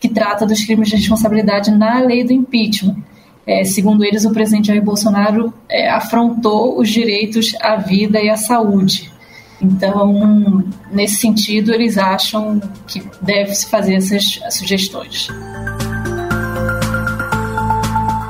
que 0.00 0.08
trata 0.08 0.44
dos 0.44 0.64
crimes 0.64 0.88
de 0.88 0.96
responsabilidade 0.96 1.70
na 1.70 2.00
lei 2.00 2.24
do 2.24 2.32
impeachment. 2.32 2.96
É, 3.46 3.62
segundo 3.64 4.04
eles, 4.04 4.24
o 4.24 4.30
presidente 4.30 4.68
Jair 4.68 4.82
Bolsonaro 4.82 5.52
é, 5.68 5.90
afrontou 5.90 6.78
os 6.78 6.88
direitos 6.88 7.54
à 7.60 7.76
vida 7.76 8.20
e 8.20 8.30
à 8.30 8.36
saúde. 8.36 9.12
Então, 9.60 10.64
nesse 10.90 11.16
sentido, 11.16 11.72
eles 11.72 11.96
acham 11.96 12.60
que 12.86 13.02
deve-se 13.20 13.68
fazer 13.68 13.94
essas 13.94 14.40
sugestões. 14.50 15.28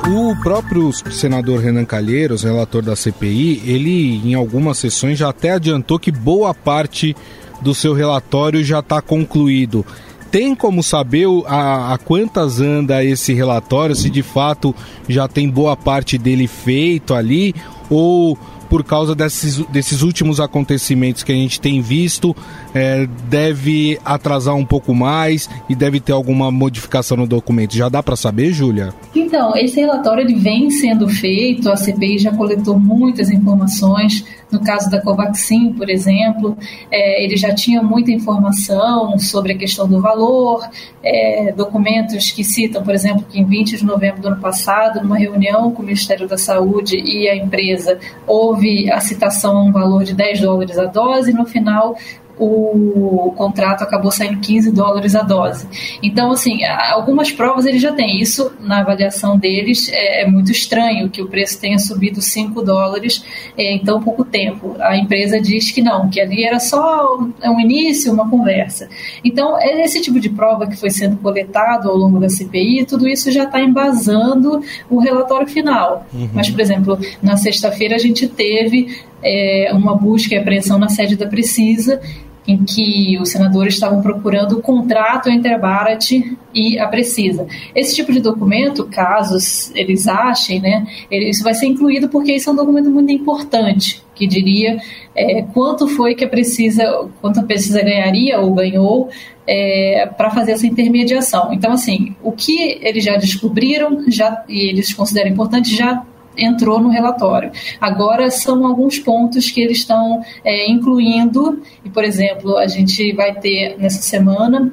O 0.07 0.37
próprio 0.43 0.93
senador 0.93 1.61
Renan 1.61 1.85
Calheiros, 1.85 2.43
relator 2.43 2.83
da 2.83 2.95
CPI, 2.95 3.63
ele 3.65 4.21
em 4.25 4.35
algumas 4.35 4.79
sessões 4.79 5.19
já 5.19 5.31
até 5.31 5.53
adiantou 5.53 5.99
que 5.99 6.13
boa 6.13 6.53
parte 6.53 7.17
do 7.63 7.75
seu 7.75 7.95
relatório 7.95 8.63
já 8.63 8.81
está 8.81 9.01
concluído. 9.01 9.85
Tem 10.35 10.53
como 10.53 10.83
saber 10.83 11.29
a, 11.47 11.95
a, 11.95 11.99
quantas 11.99 12.61
anda 12.61 13.05
esse 13.05 13.33
relatório, 13.33 13.95
se 13.95 14.11
de 14.11 14.21
fato 14.21 14.75
já 15.09 15.29
tem 15.29 15.49
boa 15.49 15.77
parte 15.77 16.19
dele 16.19 16.49
feito 16.49 17.15
ali, 17.15 17.55
ou 17.89 18.37
por 18.69 18.83
causa 18.83 19.15
desses, 19.15 19.59
desses 19.67 20.03
últimos 20.03 20.41
acontecimentos 20.41 21.23
que 21.23 21.31
a 21.31 21.35
gente 21.37 21.61
tem 21.61 21.81
visto, 21.81 22.35
é, 22.75 23.07
deve 23.29 23.97
atrasar 24.05 24.57
um 24.57 24.65
pouco 24.65 24.93
mais 24.93 25.49
e 25.69 25.77
deve 25.77 26.01
ter 26.01 26.11
alguma 26.11 26.51
modificação 26.51 27.17
no 27.17 27.29
documento. 27.29 27.77
Já 27.77 27.89
dá 27.89 28.03
para 28.03 28.17
saber, 28.17 28.53
Júlia? 28.53 28.93
Então, 29.15 29.57
esse 29.57 29.77
relatório 29.77 30.25
ele 30.25 30.35
vem 30.35 30.69
sendo 30.71 31.07
feito, 31.09 31.71
a 31.71 31.77
CPI 31.77 32.19
já 32.19 32.33
coletou 32.33 32.77
muitas 32.77 33.31
informações. 33.31 34.25
No 34.55 34.61
caso 34.61 34.89
da 34.89 35.01
Covaxin, 35.01 35.73
por 35.73 35.91
exemplo, 35.91 36.57
é, 36.89 37.25
ele 37.25 37.37
já 37.37 37.53
tinha 37.53 37.83
muita 37.83 38.13
informação 38.13 39.19
sobre 39.19 39.53
a 39.53 39.59
questão 39.59 39.89
do 39.89 40.01
valor, 40.01 40.65
é, 41.03 41.53
documentos 41.53 42.31
que 42.31 42.45
citam, 42.45 42.85
por 42.85 42.95
exemplo, 42.95 43.25
que 43.29 43.41
em 43.41 43.45
20 43.45 43.79
de 43.79 43.85
novembro 43.85 44.23
do 44.23 44.29
ano 44.29 44.41
passado, 44.41 45.03
numa 45.03 45.19
reunião 45.19 45.73
com 45.73 45.83
o 45.83 45.85
Ministério 45.85 46.29
da 46.29 46.39
Saúde 46.39 46.97
e 46.97 47.29
a 47.29 47.35
empresa, 47.35 47.99
houve 48.29 48.89
a 48.93 49.01
citação 49.01 49.57
a 49.57 49.65
um 49.65 49.73
valor 49.73 50.05
de 50.05 50.15
10 50.15 50.43
dólares 50.43 50.79
a 50.79 50.85
dose, 50.85 51.33
e 51.33 51.35
no 51.35 51.45
final 51.45 51.97
o 52.39 53.33
contrato 53.37 53.83
acabou 53.83 54.11
saindo 54.11 54.41
15 54.41 54.73
dólares 54.73 55.15
a 55.15 55.23
dose. 55.23 55.67
Então, 56.03 56.33
assim, 56.33 56.65
algumas 56.65 57.31
provas 57.31 57.65
ele 57.65 57.79
já 57.79 57.93
tem. 57.93 58.21
Isso, 58.21 58.53
na 58.61 58.81
avaliação 58.81 59.39
deles, 59.39 59.89
é, 59.93 60.23
é 60.23 60.27
muito 60.27 60.51
estranho 60.51 61.09
que 61.09 61.23
o 61.23 61.29
preço 61.29 61.61
tenha 61.61 61.79
subido 61.79 62.21
5 62.21 62.63
dólares 62.63 63.25
em 63.57 63.79
tão 63.79 64.03
pouco 64.03 64.25
tempo. 64.25 64.77
A 64.81 64.97
empresa 64.97 65.41
diz 65.41 65.71
que 65.71 65.81
não, 65.81 66.09
que 66.09 66.21
ali 66.21 66.45
era 66.45 66.59
só 66.59 67.19
um 67.45 67.61
início, 67.61 68.13
uma 68.13 68.29
conversa. 68.29 68.89
Então, 69.23 69.59
é 69.59 69.85
esse 69.85 70.01
tipo 70.01 70.19
de 70.19 70.29
prova 70.29 70.67
que 70.67 70.77
foi 70.77 70.91
sendo 70.91 71.17
coletado 71.17 71.89
ao 71.89 71.97
longo 71.97 72.19
da 72.19 72.29
CPI, 72.29 72.85
tudo 72.85 73.09
isso 73.09 73.31
já 73.31 73.45
está 73.45 73.61
embasando 73.61 74.61
o 74.91 74.99
relatório 74.99 75.47
final. 75.47 76.07
Uhum. 76.13 76.31
Mas, 76.33 76.51
por 76.51 76.61
exemplo, 76.61 76.99
na 77.23 77.37
sexta-feira 77.37 77.95
a 77.95 77.99
gente 77.99 78.27
teve 78.27 79.05
é, 79.25 79.71
uma 79.73 79.97
busca 79.97 80.35
e 80.35 80.39
apreensão 80.39 80.79
na 80.79 80.89
sede 80.89 81.17
da 81.17 81.27
Precisa 81.27 82.01
em 82.47 82.63
que 82.63 83.19
os 83.19 83.31
senadores 83.31 83.75
estavam 83.75 84.03
procurando 84.03 84.59
o 84.59 84.63
contrato 84.63 85.31
entre 85.31 85.53
a 85.53 85.59
Barat 85.59 86.11
e 86.55 86.79
a 86.79 86.87
Precisa. 86.87 87.47
Esse 87.75 87.95
tipo 87.95 88.13
de 88.13 88.21
documento, 88.21 88.85
caso 88.85 89.37
eles 89.75 90.07
achem, 90.07 90.61
né, 90.61 90.87
isso 91.11 91.43
vai 91.43 91.55
ser 91.55 91.67
incluído 91.67 92.09
porque 92.09 92.33
isso 92.33 92.51
é 92.51 92.53
um 92.53 92.57
documento 92.57 92.91
muito 92.91 93.11
importante, 93.11 94.03
que 94.15 94.27
diria 94.27 94.79
é, 95.15 95.43
quanto 95.43 95.89
foi 95.89 96.15
que 96.15 96.25
a 96.25 96.29
Precisa, 96.29 97.09
quanto 97.21 97.41
a 97.41 97.43
Precisa 97.45 97.83
ganharia 97.83 98.39
ou 98.39 98.53
ganhou 98.53 99.09
é, 99.47 100.07
para 100.17 100.31
fazer 100.31 100.53
essa 100.53 100.67
intermediação. 100.67 101.53
Então, 101.53 101.73
assim, 101.73 102.15
o 102.23 102.33
que 102.33 102.79
eles 102.83 103.05
já 103.05 103.17
descobriram 103.17 104.05
já, 104.09 104.45
e 104.49 104.69
eles 104.69 104.93
consideram 104.93 105.31
importante 105.31 105.75
já 105.75 106.05
entrou 106.37 106.81
no 106.81 106.89
relatório. 106.89 107.51
Agora 107.81 108.31
são 108.31 108.67
alguns 108.67 108.99
pontos 108.99 109.51
que 109.51 109.61
eles 109.61 109.79
estão 109.79 110.23
é, 110.45 110.71
incluindo, 110.71 111.63
e 111.85 111.91
por 111.91 112.05
exemplo, 112.05 112.57
a 112.57 112.67
gente 112.67 113.13
vai 113.13 113.35
ter 113.35 113.77
nessa 113.79 114.03
semana 114.03 114.73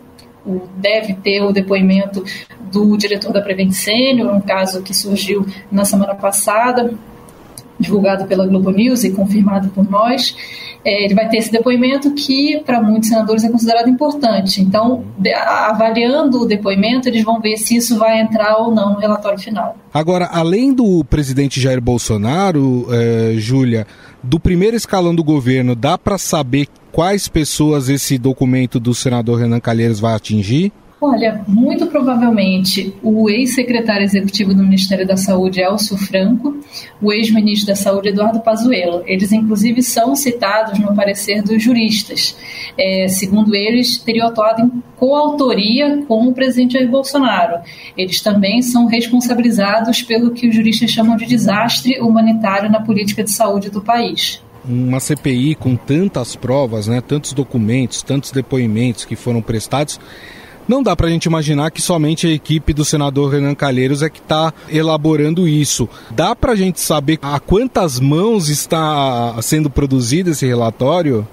deve 0.76 1.14
ter 1.14 1.42
o 1.42 1.52
depoimento 1.52 2.24
do 2.72 2.98
diretor 2.98 3.32
da 3.32 3.42
Prevent 3.42 3.72
Senior, 3.74 4.34
um 4.34 4.42
caso 4.42 4.82
que 4.82 4.94
surgiu 4.94 5.46
na 5.72 5.86
semana 5.86 6.16
passada, 6.16 6.94
divulgado 7.82 8.26
pela 8.26 8.48
Globo 8.48 8.72
News 8.72 9.04
e 9.04 9.12
confirmado 9.12 9.70
por 9.70 9.90
nós, 9.90 10.36
é, 10.84 11.06
ele 11.06 11.14
vai 11.14 11.28
ter 11.30 11.38
esse 11.38 11.52
depoimento 11.52 12.12
que, 12.14 12.62
para 12.66 12.82
muitos 12.82 13.10
senadores, 13.10 13.44
é 13.44 13.50
considerado 13.50 13.90
importante. 13.90 14.62
Então, 14.62 15.04
de, 15.18 15.34
avaliando 15.34 16.42
o 16.42 16.46
depoimento, 16.46 17.08
eles 17.08 17.24
vão 17.24 17.40
ver 17.40 17.58
se 17.58 17.76
isso 17.76 17.98
vai 17.98 18.20
entrar 18.20 18.58
ou 18.58 18.74
não 18.74 18.94
no 18.94 19.00
relatório 19.00 19.40
final. 19.40 19.76
Agora, 19.94 20.30
além 20.32 20.74
do 20.74 21.04
presidente 21.04 21.60
Jair 21.60 21.82
Bolsonaro, 21.82 22.88
é, 22.92 23.34
Júlia, 23.38 23.86
do 24.24 24.40
primeiro 24.40 24.76
escalão 24.76 25.14
do 25.14 25.24
governo, 25.24 25.76
dá 25.76 25.98
para 25.98 26.18
saber 26.18 26.68
quais 26.92 27.28
pessoas 27.28 27.90
esse 27.90 28.18
documento 28.18 28.80
do 28.80 28.94
senador 28.94 29.40
Renan 29.40 29.60
Calheiros 29.60 30.00
vai 30.00 30.14
atingir? 30.14 30.72
Olha, 31.04 31.44
muito 31.48 31.88
provavelmente 31.88 32.94
o 33.02 33.28
ex-secretário 33.28 34.04
executivo 34.04 34.54
do 34.54 34.62
Ministério 34.62 35.08
da 35.08 35.18
Saúde, 35.18 35.60
Elcio 35.60 35.98
Franco, 35.98 36.60
o 37.02 37.12
ex-ministro 37.12 37.66
da 37.66 37.76
Saúde, 37.76 38.10
Eduardo 38.10 38.40
Pazuello. 38.40 39.02
Eles, 39.08 39.32
inclusive, 39.32 39.82
são 39.82 40.16
citados 40.16 40.78
no 40.78 40.96
parecer 40.96 41.42
dos 41.42 41.64
juristas. 41.64 42.38
É, 42.78 43.08
segundo 43.08 43.56
eles, 43.56 43.98
teriam 43.98 44.28
atuado 44.28 44.62
em 44.62 44.84
coautoria 44.96 46.04
com 46.08 46.28
o 46.28 46.34
presidente 46.36 46.74
Jair 46.74 46.88
Bolsonaro. 46.88 47.62
Eles 47.98 48.22
também 48.22 48.62
são 48.62 48.86
responsabilizados 48.86 50.04
pelo 50.04 50.30
que 50.30 50.48
os 50.48 50.54
juristas 50.54 50.92
chamam 50.92 51.18
de 51.18 51.26
desastre 51.26 52.00
humanitário 52.00 52.70
na 52.70 52.80
política 52.80 53.24
de 53.24 53.32
saúde 53.32 53.72
do 53.72 53.82
país 53.82 54.40
uma 54.64 55.00
CPI 55.00 55.56
com 55.56 55.76
tantas 55.76 56.36
provas, 56.36 56.88
né, 56.88 57.02
tantos 57.02 57.34
documentos, 57.34 58.04
tantos 58.04 58.30
depoimentos 58.30 59.06
que 59.06 59.16
foram 59.16 59.42
prestados, 59.42 60.00
não 60.72 60.82
dá 60.82 60.96
para 60.96 61.08
a 61.08 61.10
gente 61.10 61.26
imaginar 61.26 61.70
que 61.70 61.82
somente 61.82 62.26
a 62.26 62.32
equipe 62.32 62.74
do 62.74 62.86
senador 62.86 63.34
Renan 63.34 63.54
Calheiros 63.54 64.02
é 64.02 64.10
que 64.10 64.20
está 64.20 64.54
elaborando 64.70 65.46
isso. 65.46 65.90
Dá 66.10 66.34
para 66.34 66.54
a 66.54 66.56
gente 66.56 66.80
saber 66.80 67.20
a 67.22 67.42
quantas 67.42 68.00
mãos 68.00 68.48
está 68.48 69.36
sendo 69.42 69.70
produzido 69.70 70.30
esse 70.30 70.48
relatório? 70.48 71.28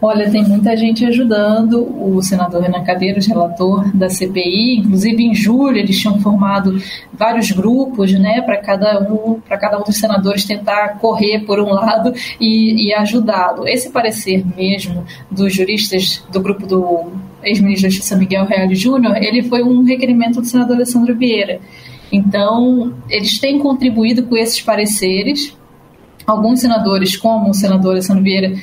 Olha, 0.00 0.30
tem 0.30 0.44
muita 0.44 0.76
gente 0.76 1.04
ajudando. 1.04 1.80
O 2.00 2.22
senador 2.22 2.62
Renan 2.62 2.84
Cadeiros, 2.84 3.26
relator 3.26 3.96
da 3.96 4.08
CPI, 4.08 4.78
inclusive 4.78 5.22
em 5.22 5.34
julho 5.34 5.78
eles 5.78 5.98
tinham 5.98 6.20
formado 6.20 6.80
vários 7.12 7.50
grupos, 7.50 8.12
né, 8.12 8.42
para 8.42 8.58
cada 8.58 9.00
um, 9.00 9.40
para 9.40 9.56
cada 9.56 9.78
um 9.78 9.84
dos 9.84 9.96
senadores 9.96 10.44
tentar 10.44 10.98
correr 10.98 11.40
por 11.40 11.58
um 11.60 11.72
lado 11.72 12.12
e, 12.40 12.88
e 12.88 12.94
ajudá-lo. 12.94 13.66
Esse 13.66 13.90
parecer 13.90 14.44
mesmo 14.56 15.04
dos 15.30 15.54
juristas 15.54 16.22
do 16.30 16.40
grupo 16.40 16.66
do 16.66 17.12
ex-ministro 17.42 17.88
da 17.88 17.90
Justiça 17.90 18.16
Miguel 18.16 18.44
Reale 18.44 18.74
Júnior, 18.74 19.16
ele 19.16 19.42
foi 19.42 19.62
um 19.62 19.82
requerimento 19.84 20.40
do 20.40 20.46
senador 20.46 20.76
Alessandro 20.76 21.14
Vieira. 21.14 21.60
Então, 22.10 22.94
eles 23.08 23.38
têm 23.38 23.58
contribuído 23.58 24.24
com 24.24 24.36
esses 24.36 24.60
pareceres. 24.60 25.56
Alguns 26.26 26.60
senadores, 26.60 27.16
como 27.16 27.50
o 27.50 27.54
senador 27.54 27.92
Alessandro 27.92 28.22
Vieira, 28.22 28.54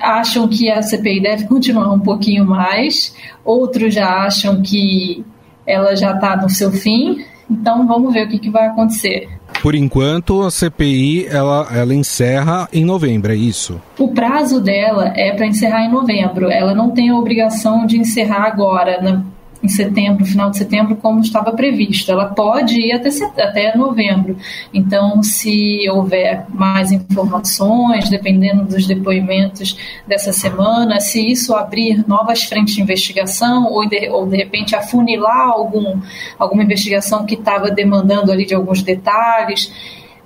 acham 0.00 0.48
que 0.48 0.70
a 0.70 0.82
CPI 0.82 1.20
deve 1.20 1.44
continuar 1.46 1.92
um 1.92 2.00
pouquinho 2.00 2.44
mais, 2.44 3.14
outros 3.44 3.94
já 3.94 4.24
acham 4.24 4.60
que 4.62 5.24
ela 5.66 5.94
já 5.94 6.12
está 6.12 6.36
no 6.36 6.48
seu 6.48 6.70
fim. 6.70 7.24
Então 7.50 7.86
vamos 7.86 8.12
ver 8.12 8.26
o 8.26 8.28
que, 8.28 8.38
que 8.38 8.50
vai 8.50 8.66
acontecer. 8.66 9.28
Por 9.62 9.74
enquanto, 9.74 10.42
a 10.42 10.50
CPI 10.50 11.26
ela, 11.26 11.68
ela 11.74 11.94
encerra 11.94 12.68
em 12.72 12.84
novembro, 12.84 13.32
é 13.32 13.36
isso? 13.36 13.80
O 13.98 14.08
prazo 14.08 14.60
dela 14.60 15.12
é 15.16 15.32
para 15.32 15.46
encerrar 15.46 15.84
em 15.84 15.90
novembro. 15.90 16.50
Ela 16.50 16.74
não 16.74 16.90
tem 16.90 17.10
a 17.10 17.16
obrigação 17.16 17.86
de 17.86 17.98
encerrar 17.98 18.44
agora, 18.44 19.00
né? 19.00 19.22
Em 19.64 19.68
setembro, 19.68 20.26
final 20.26 20.50
de 20.50 20.58
setembro, 20.58 20.94
como 20.96 21.20
estava 21.20 21.52
previsto. 21.52 22.12
Ela 22.12 22.26
pode 22.26 22.78
ir 22.78 22.92
até, 22.92 23.08
até 23.42 23.76
novembro. 23.76 24.36
Então, 24.72 25.22
se 25.22 25.88
houver 25.90 26.44
mais 26.50 26.92
informações, 26.92 28.10
dependendo 28.10 28.64
dos 28.64 28.86
depoimentos 28.86 29.76
dessa 30.06 30.32
semana, 30.32 31.00
se 31.00 31.26
isso 31.30 31.54
abrir 31.54 32.06
novas 32.06 32.42
frentes 32.44 32.74
de 32.74 32.82
investigação 32.82 33.72
ou 33.72 33.88
de, 33.88 34.08
ou 34.10 34.26
de 34.26 34.36
repente 34.36 34.76
afunilar 34.76 35.48
algum, 35.48 36.00
alguma 36.38 36.62
investigação 36.62 37.24
que 37.24 37.34
estava 37.34 37.70
demandando 37.70 38.30
ali 38.30 38.44
de 38.44 38.54
alguns 38.54 38.82
detalhes, 38.82 39.72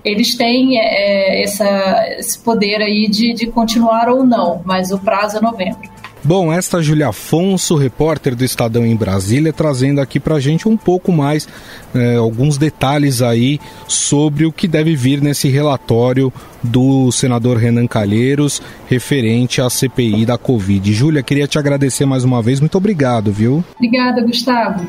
eles 0.04 0.37
têm 0.37 0.78
é, 0.78 1.42
essa, 1.42 2.07
esse 2.18 2.38
poder 2.42 2.80
aí 2.80 3.09
de, 3.09 3.33
de 3.35 3.47
continuar 3.47 4.09
ou 4.09 4.25
não, 4.25 4.62
mas 4.64 4.90
o 4.90 4.99
prazo 4.99 5.38
é 5.38 5.40
novembro. 5.40 5.97
Bom, 6.28 6.52
esta 6.52 6.80
é 6.80 6.82
Julia 6.82 7.08
Afonso, 7.08 7.75
repórter 7.75 8.37
do 8.37 8.44
Estadão 8.44 8.85
em 8.85 8.94
Brasília, 8.94 9.50
trazendo 9.50 9.99
aqui 9.99 10.20
para 10.20 10.35
a 10.35 10.40
gente 10.40 10.68
um 10.68 10.76
pouco 10.76 11.11
mais, 11.11 11.49
é, 11.94 12.16
alguns 12.16 12.58
detalhes 12.58 13.23
aí 13.23 13.58
sobre 13.87 14.44
o 14.44 14.52
que 14.52 14.68
deve 14.68 14.94
vir 14.94 15.23
nesse 15.23 15.49
relatório 15.49 16.30
do 16.62 17.11
senador 17.11 17.56
Renan 17.56 17.87
Calheiros 17.87 18.61
referente 18.90 19.62
à 19.62 19.70
CPI 19.70 20.26
da 20.26 20.37
Covid. 20.37 20.92
Júlia, 20.92 21.23
queria 21.23 21.47
te 21.47 21.58
agradecer 21.58 22.04
mais 22.04 22.25
uma 22.25 22.42
vez, 22.42 22.61
muito 22.61 22.76
obrigado, 22.76 23.32
viu? 23.32 23.64
Obrigada, 23.76 24.20
Gustavo. 24.20 24.85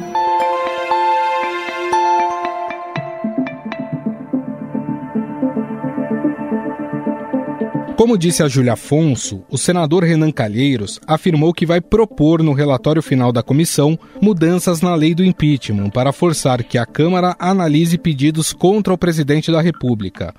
Como 7.99 8.17
disse 8.17 8.41
a 8.41 8.47
Júlia 8.47 8.73
Afonso, 8.73 9.43
o 9.49 9.57
senador 9.57 10.05
Renan 10.05 10.31
Calheiros 10.31 11.01
afirmou 11.05 11.53
que 11.53 11.65
vai 11.65 11.81
propor 11.81 12.41
no 12.41 12.53
relatório 12.53 13.01
final 13.01 13.29
da 13.33 13.43
comissão 13.43 13.99
mudanças 14.21 14.79
na 14.79 14.95
lei 14.95 15.13
do 15.13 15.21
impeachment 15.21 15.89
para 15.89 16.13
forçar 16.13 16.63
que 16.63 16.77
a 16.77 16.85
Câmara 16.85 17.35
analise 17.37 17.97
pedidos 17.97 18.53
contra 18.53 18.93
o 18.93 18.97
presidente 18.97 19.51
da 19.51 19.59
República. 19.59 20.33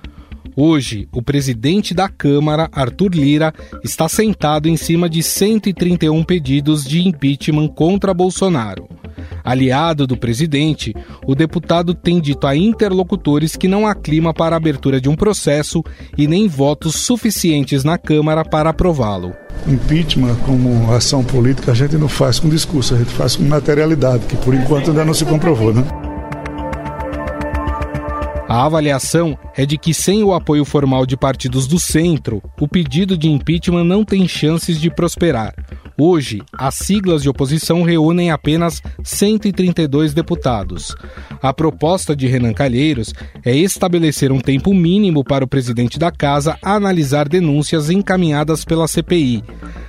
Hoje, 0.55 1.07
o 1.13 1.21
presidente 1.21 1.93
da 1.93 2.09
Câmara, 2.09 2.69
Arthur 2.71 3.11
Lira, 3.15 3.53
está 3.83 4.09
sentado 4.09 4.67
em 4.67 4.75
cima 4.75 5.09
de 5.09 5.23
131 5.23 6.23
pedidos 6.23 6.83
de 6.83 7.07
impeachment 7.07 7.69
contra 7.69 8.13
Bolsonaro. 8.13 8.87
Aliado 9.43 10.05
do 10.05 10.17
presidente, 10.17 10.93
o 11.25 11.33
deputado 11.33 11.93
tem 11.93 12.19
dito 12.19 12.45
a 12.45 12.55
interlocutores 12.55 13.55
que 13.55 13.67
não 13.67 13.87
há 13.87 13.95
clima 13.95 14.33
para 14.33 14.55
a 14.55 14.57
abertura 14.57 14.99
de 14.99 15.09
um 15.09 15.15
processo 15.15 15.83
e 16.17 16.27
nem 16.27 16.47
votos 16.47 16.95
suficientes 16.95 17.83
na 17.83 17.97
Câmara 17.97 18.43
para 18.43 18.69
aprová-lo. 18.69 19.33
Impeachment 19.67 20.35
como 20.45 20.93
ação 20.93 21.23
política 21.23 21.71
a 21.71 21.75
gente 21.75 21.95
não 21.95 22.07
faz 22.07 22.39
com 22.39 22.49
discurso, 22.49 22.93
a 22.93 22.97
gente 22.97 23.11
faz 23.11 23.35
com 23.35 23.43
materialidade, 23.43 24.25
que 24.25 24.35
por 24.37 24.53
enquanto 24.53 24.89
ainda 24.89 25.05
não 25.05 25.13
se 25.13 25.25
comprovou, 25.25 25.73
né? 25.73 25.83
A 28.51 28.65
avaliação 28.65 29.39
é 29.55 29.65
de 29.65 29.77
que, 29.77 29.93
sem 29.93 30.25
o 30.25 30.33
apoio 30.33 30.65
formal 30.65 31.05
de 31.05 31.15
partidos 31.15 31.67
do 31.67 31.79
centro, 31.79 32.43
o 32.59 32.67
pedido 32.67 33.17
de 33.17 33.29
impeachment 33.29 33.85
não 33.85 34.03
tem 34.03 34.27
chances 34.27 34.77
de 34.77 34.93
prosperar. 34.93 35.55
Hoje, 35.97 36.41
as 36.51 36.75
siglas 36.75 37.21
de 37.23 37.29
oposição 37.29 37.81
reúnem 37.81 38.29
apenas 38.29 38.83
132 39.05 40.13
deputados. 40.13 40.93
A 41.41 41.53
proposta 41.53 42.13
de 42.13 42.27
Renan 42.27 42.51
Calheiros 42.51 43.13
é 43.45 43.55
estabelecer 43.55 44.33
um 44.33 44.41
tempo 44.41 44.73
mínimo 44.73 45.23
para 45.23 45.45
o 45.45 45.47
presidente 45.47 45.97
da 45.97 46.11
casa 46.11 46.57
analisar 46.61 47.29
denúncias 47.29 47.89
encaminhadas 47.89 48.65
pela 48.65 48.85
CPI. 48.85 49.45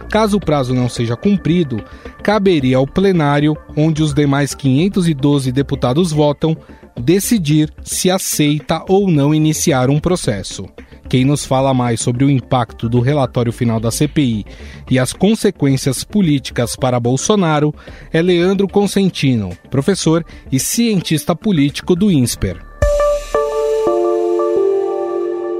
Caso 0.09 0.37
o 0.37 0.41
prazo 0.41 0.73
não 0.73 0.89
seja 0.89 1.17
cumprido, 1.17 1.83
caberia 2.23 2.77
ao 2.77 2.87
plenário, 2.87 3.57
onde 3.77 4.05
os 4.05 4.15
demais 4.15 4.55
512 4.55 5.51
deputados 5.51 6.13
votam, 6.13 6.57
decidir 6.99 7.73
se 7.83 8.11
aceita 8.11 8.85
ou 8.89 9.11
não 9.11 9.35
iniciar 9.35 9.91
um 9.91 9.99
processo. 9.99 10.69
Quem 11.09 11.25
nos 11.25 11.45
fala 11.45 11.75
mais 11.75 12.01
sobre 12.01 12.25
o 12.25 12.31
impacto 12.31 12.89
do 12.89 13.01
relatório 13.01 13.53
final 13.53 13.79
da 13.79 13.91
CPI 13.91 14.47
e 14.91 14.99
as 14.99 15.13
consequências 15.13 16.05
políticas 16.05 16.75
para 16.75 16.99
Bolsonaro 16.99 17.75
é 18.13 18.23
Leandro 18.23 18.67
Consentino, 18.67 19.51
professor 19.71 20.25
e 20.51 20.59
cientista 20.59 21.37
político 21.37 21.95
do 21.95 22.11
INSPER. 22.11 22.65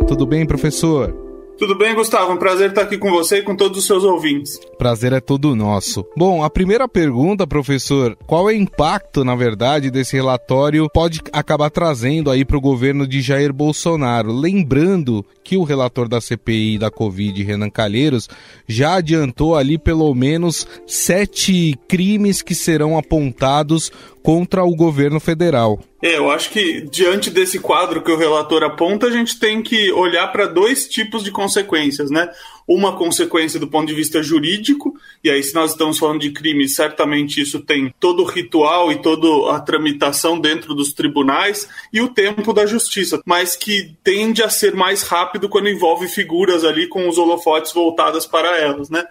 Tudo 0.09 0.27
bem, 0.27 0.47
professor? 0.47 1.22
Tudo 1.63 1.77
bem, 1.77 1.95
Gustavo? 1.95 2.33
Um 2.33 2.37
prazer 2.37 2.71
estar 2.71 2.83
aqui 2.83 2.99
com 2.99 3.09
você 3.09 3.37
e 3.37 3.43
com 3.43 3.55
todos 3.55 3.79
os 3.79 3.87
seus 3.87 4.03
ouvintes. 4.03 4.59
Prazer 4.77 5.13
é 5.13 5.21
todo 5.21 5.55
nosso. 5.55 6.05
Bom, 6.17 6.43
a 6.43 6.51
primeira 6.51 6.89
pergunta, 6.89 7.47
professor, 7.47 8.19
qual 8.27 8.51
é 8.51 8.55
o 8.55 8.57
impacto, 8.57 9.25
na 9.25 9.37
verdade, 9.37 9.89
desse 9.89 10.17
relatório 10.17 10.91
pode 10.93 11.21
acabar 11.33 11.71
trazendo 11.71 12.33
aí 12.33 12.45
para 12.45 12.57
o 12.57 12.61
governo 12.61 13.07
de 13.07 13.21
Jair 13.21 13.53
Bolsonaro? 13.53 14.33
Lembrando 14.33 15.25
que 15.45 15.57
o 15.57 15.65
relator 15.65 16.09
da 16.09 16.21
CPI 16.21 16.79
da 16.79 16.91
Covid, 16.91 17.43
Renan 17.43 17.71
Calheiros, 17.71 18.29
já 18.67 18.95
adiantou 18.95 19.57
ali 19.57 19.79
pelo 19.79 20.15
menos 20.15 20.67
sete 20.87 21.79
crimes 21.89 22.43
que 22.43 22.55
serão 22.55 22.97
apontados 22.97 23.91
contra 24.23 24.65
o 24.65 24.75
governo 24.75 25.19
federal. 25.19 25.81
É, 26.03 26.17
eu 26.17 26.31
acho 26.31 26.51
que 26.51 26.83
diante 26.91 27.31
desse 27.31 27.59
quadro 27.59 28.03
que 28.03 28.11
o 28.11 28.17
relator 28.17 28.63
aponta, 28.63 29.07
a 29.07 29.11
gente 29.11 29.39
tem 29.39 29.63
que 29.63 29.93
olhar 29.93 30.29
para 30.29 30.47
dois 30.47 30.89
tipos 30.89 31.23
de 31.23 31.31
consequências, 31.31 32.11
né? 32.11 32.29
Uma 32.67 32.97
consequência 32.97 33.59
do 33.59 33.67
ponto 33.67 33.87
de 33.89 33.95
vista 33.95 34.23
jurídico, 34.23 34.95
e 35.23 35.31
aí, 35.31 35.43
se 35.43 35.55
nós 35.55 35.73
estamos 35.73 35.99
falando 35.99 36.21
de 36.21 36.31
crime, 36.31 36.69
certamente 36.69 37.41
isso 37.41 37.61
tem 37.61 37.93
todo 37.99 38.23
o 38.23 38.27
ritual 38.27 38.93
e 38.93 39.03
toda 39.03 39.55
a 39.55 39.61
tramitação 39.61 40.39
dentro 40.39 40.75
dos 40.75 40.93
tribunais 40.93 41.69
e 41.93 42.01
o 42.01 42.09
tempo 42.09 42.53
da 42.53 42.65
justiça, 42.67 43.21
mas 43.27 43.57
que 43.57 43.97
tende 44.05 44.43
a 44.43 44.49
ser 44.49 44.75
mais 44.75 45.03
rápido 45.03 45.49
quando 45.49 45.69
envolve 45.69 46.09
figuras 46.09 46.65
ali 46.65 46.87
com 46.87 47.09
os 47.09 47.19
holofotes 47.19 47.73
voltadas 47.73 48.27
para 48.27 48.59
elas, 48.59 48.89
né? 48.89 49.05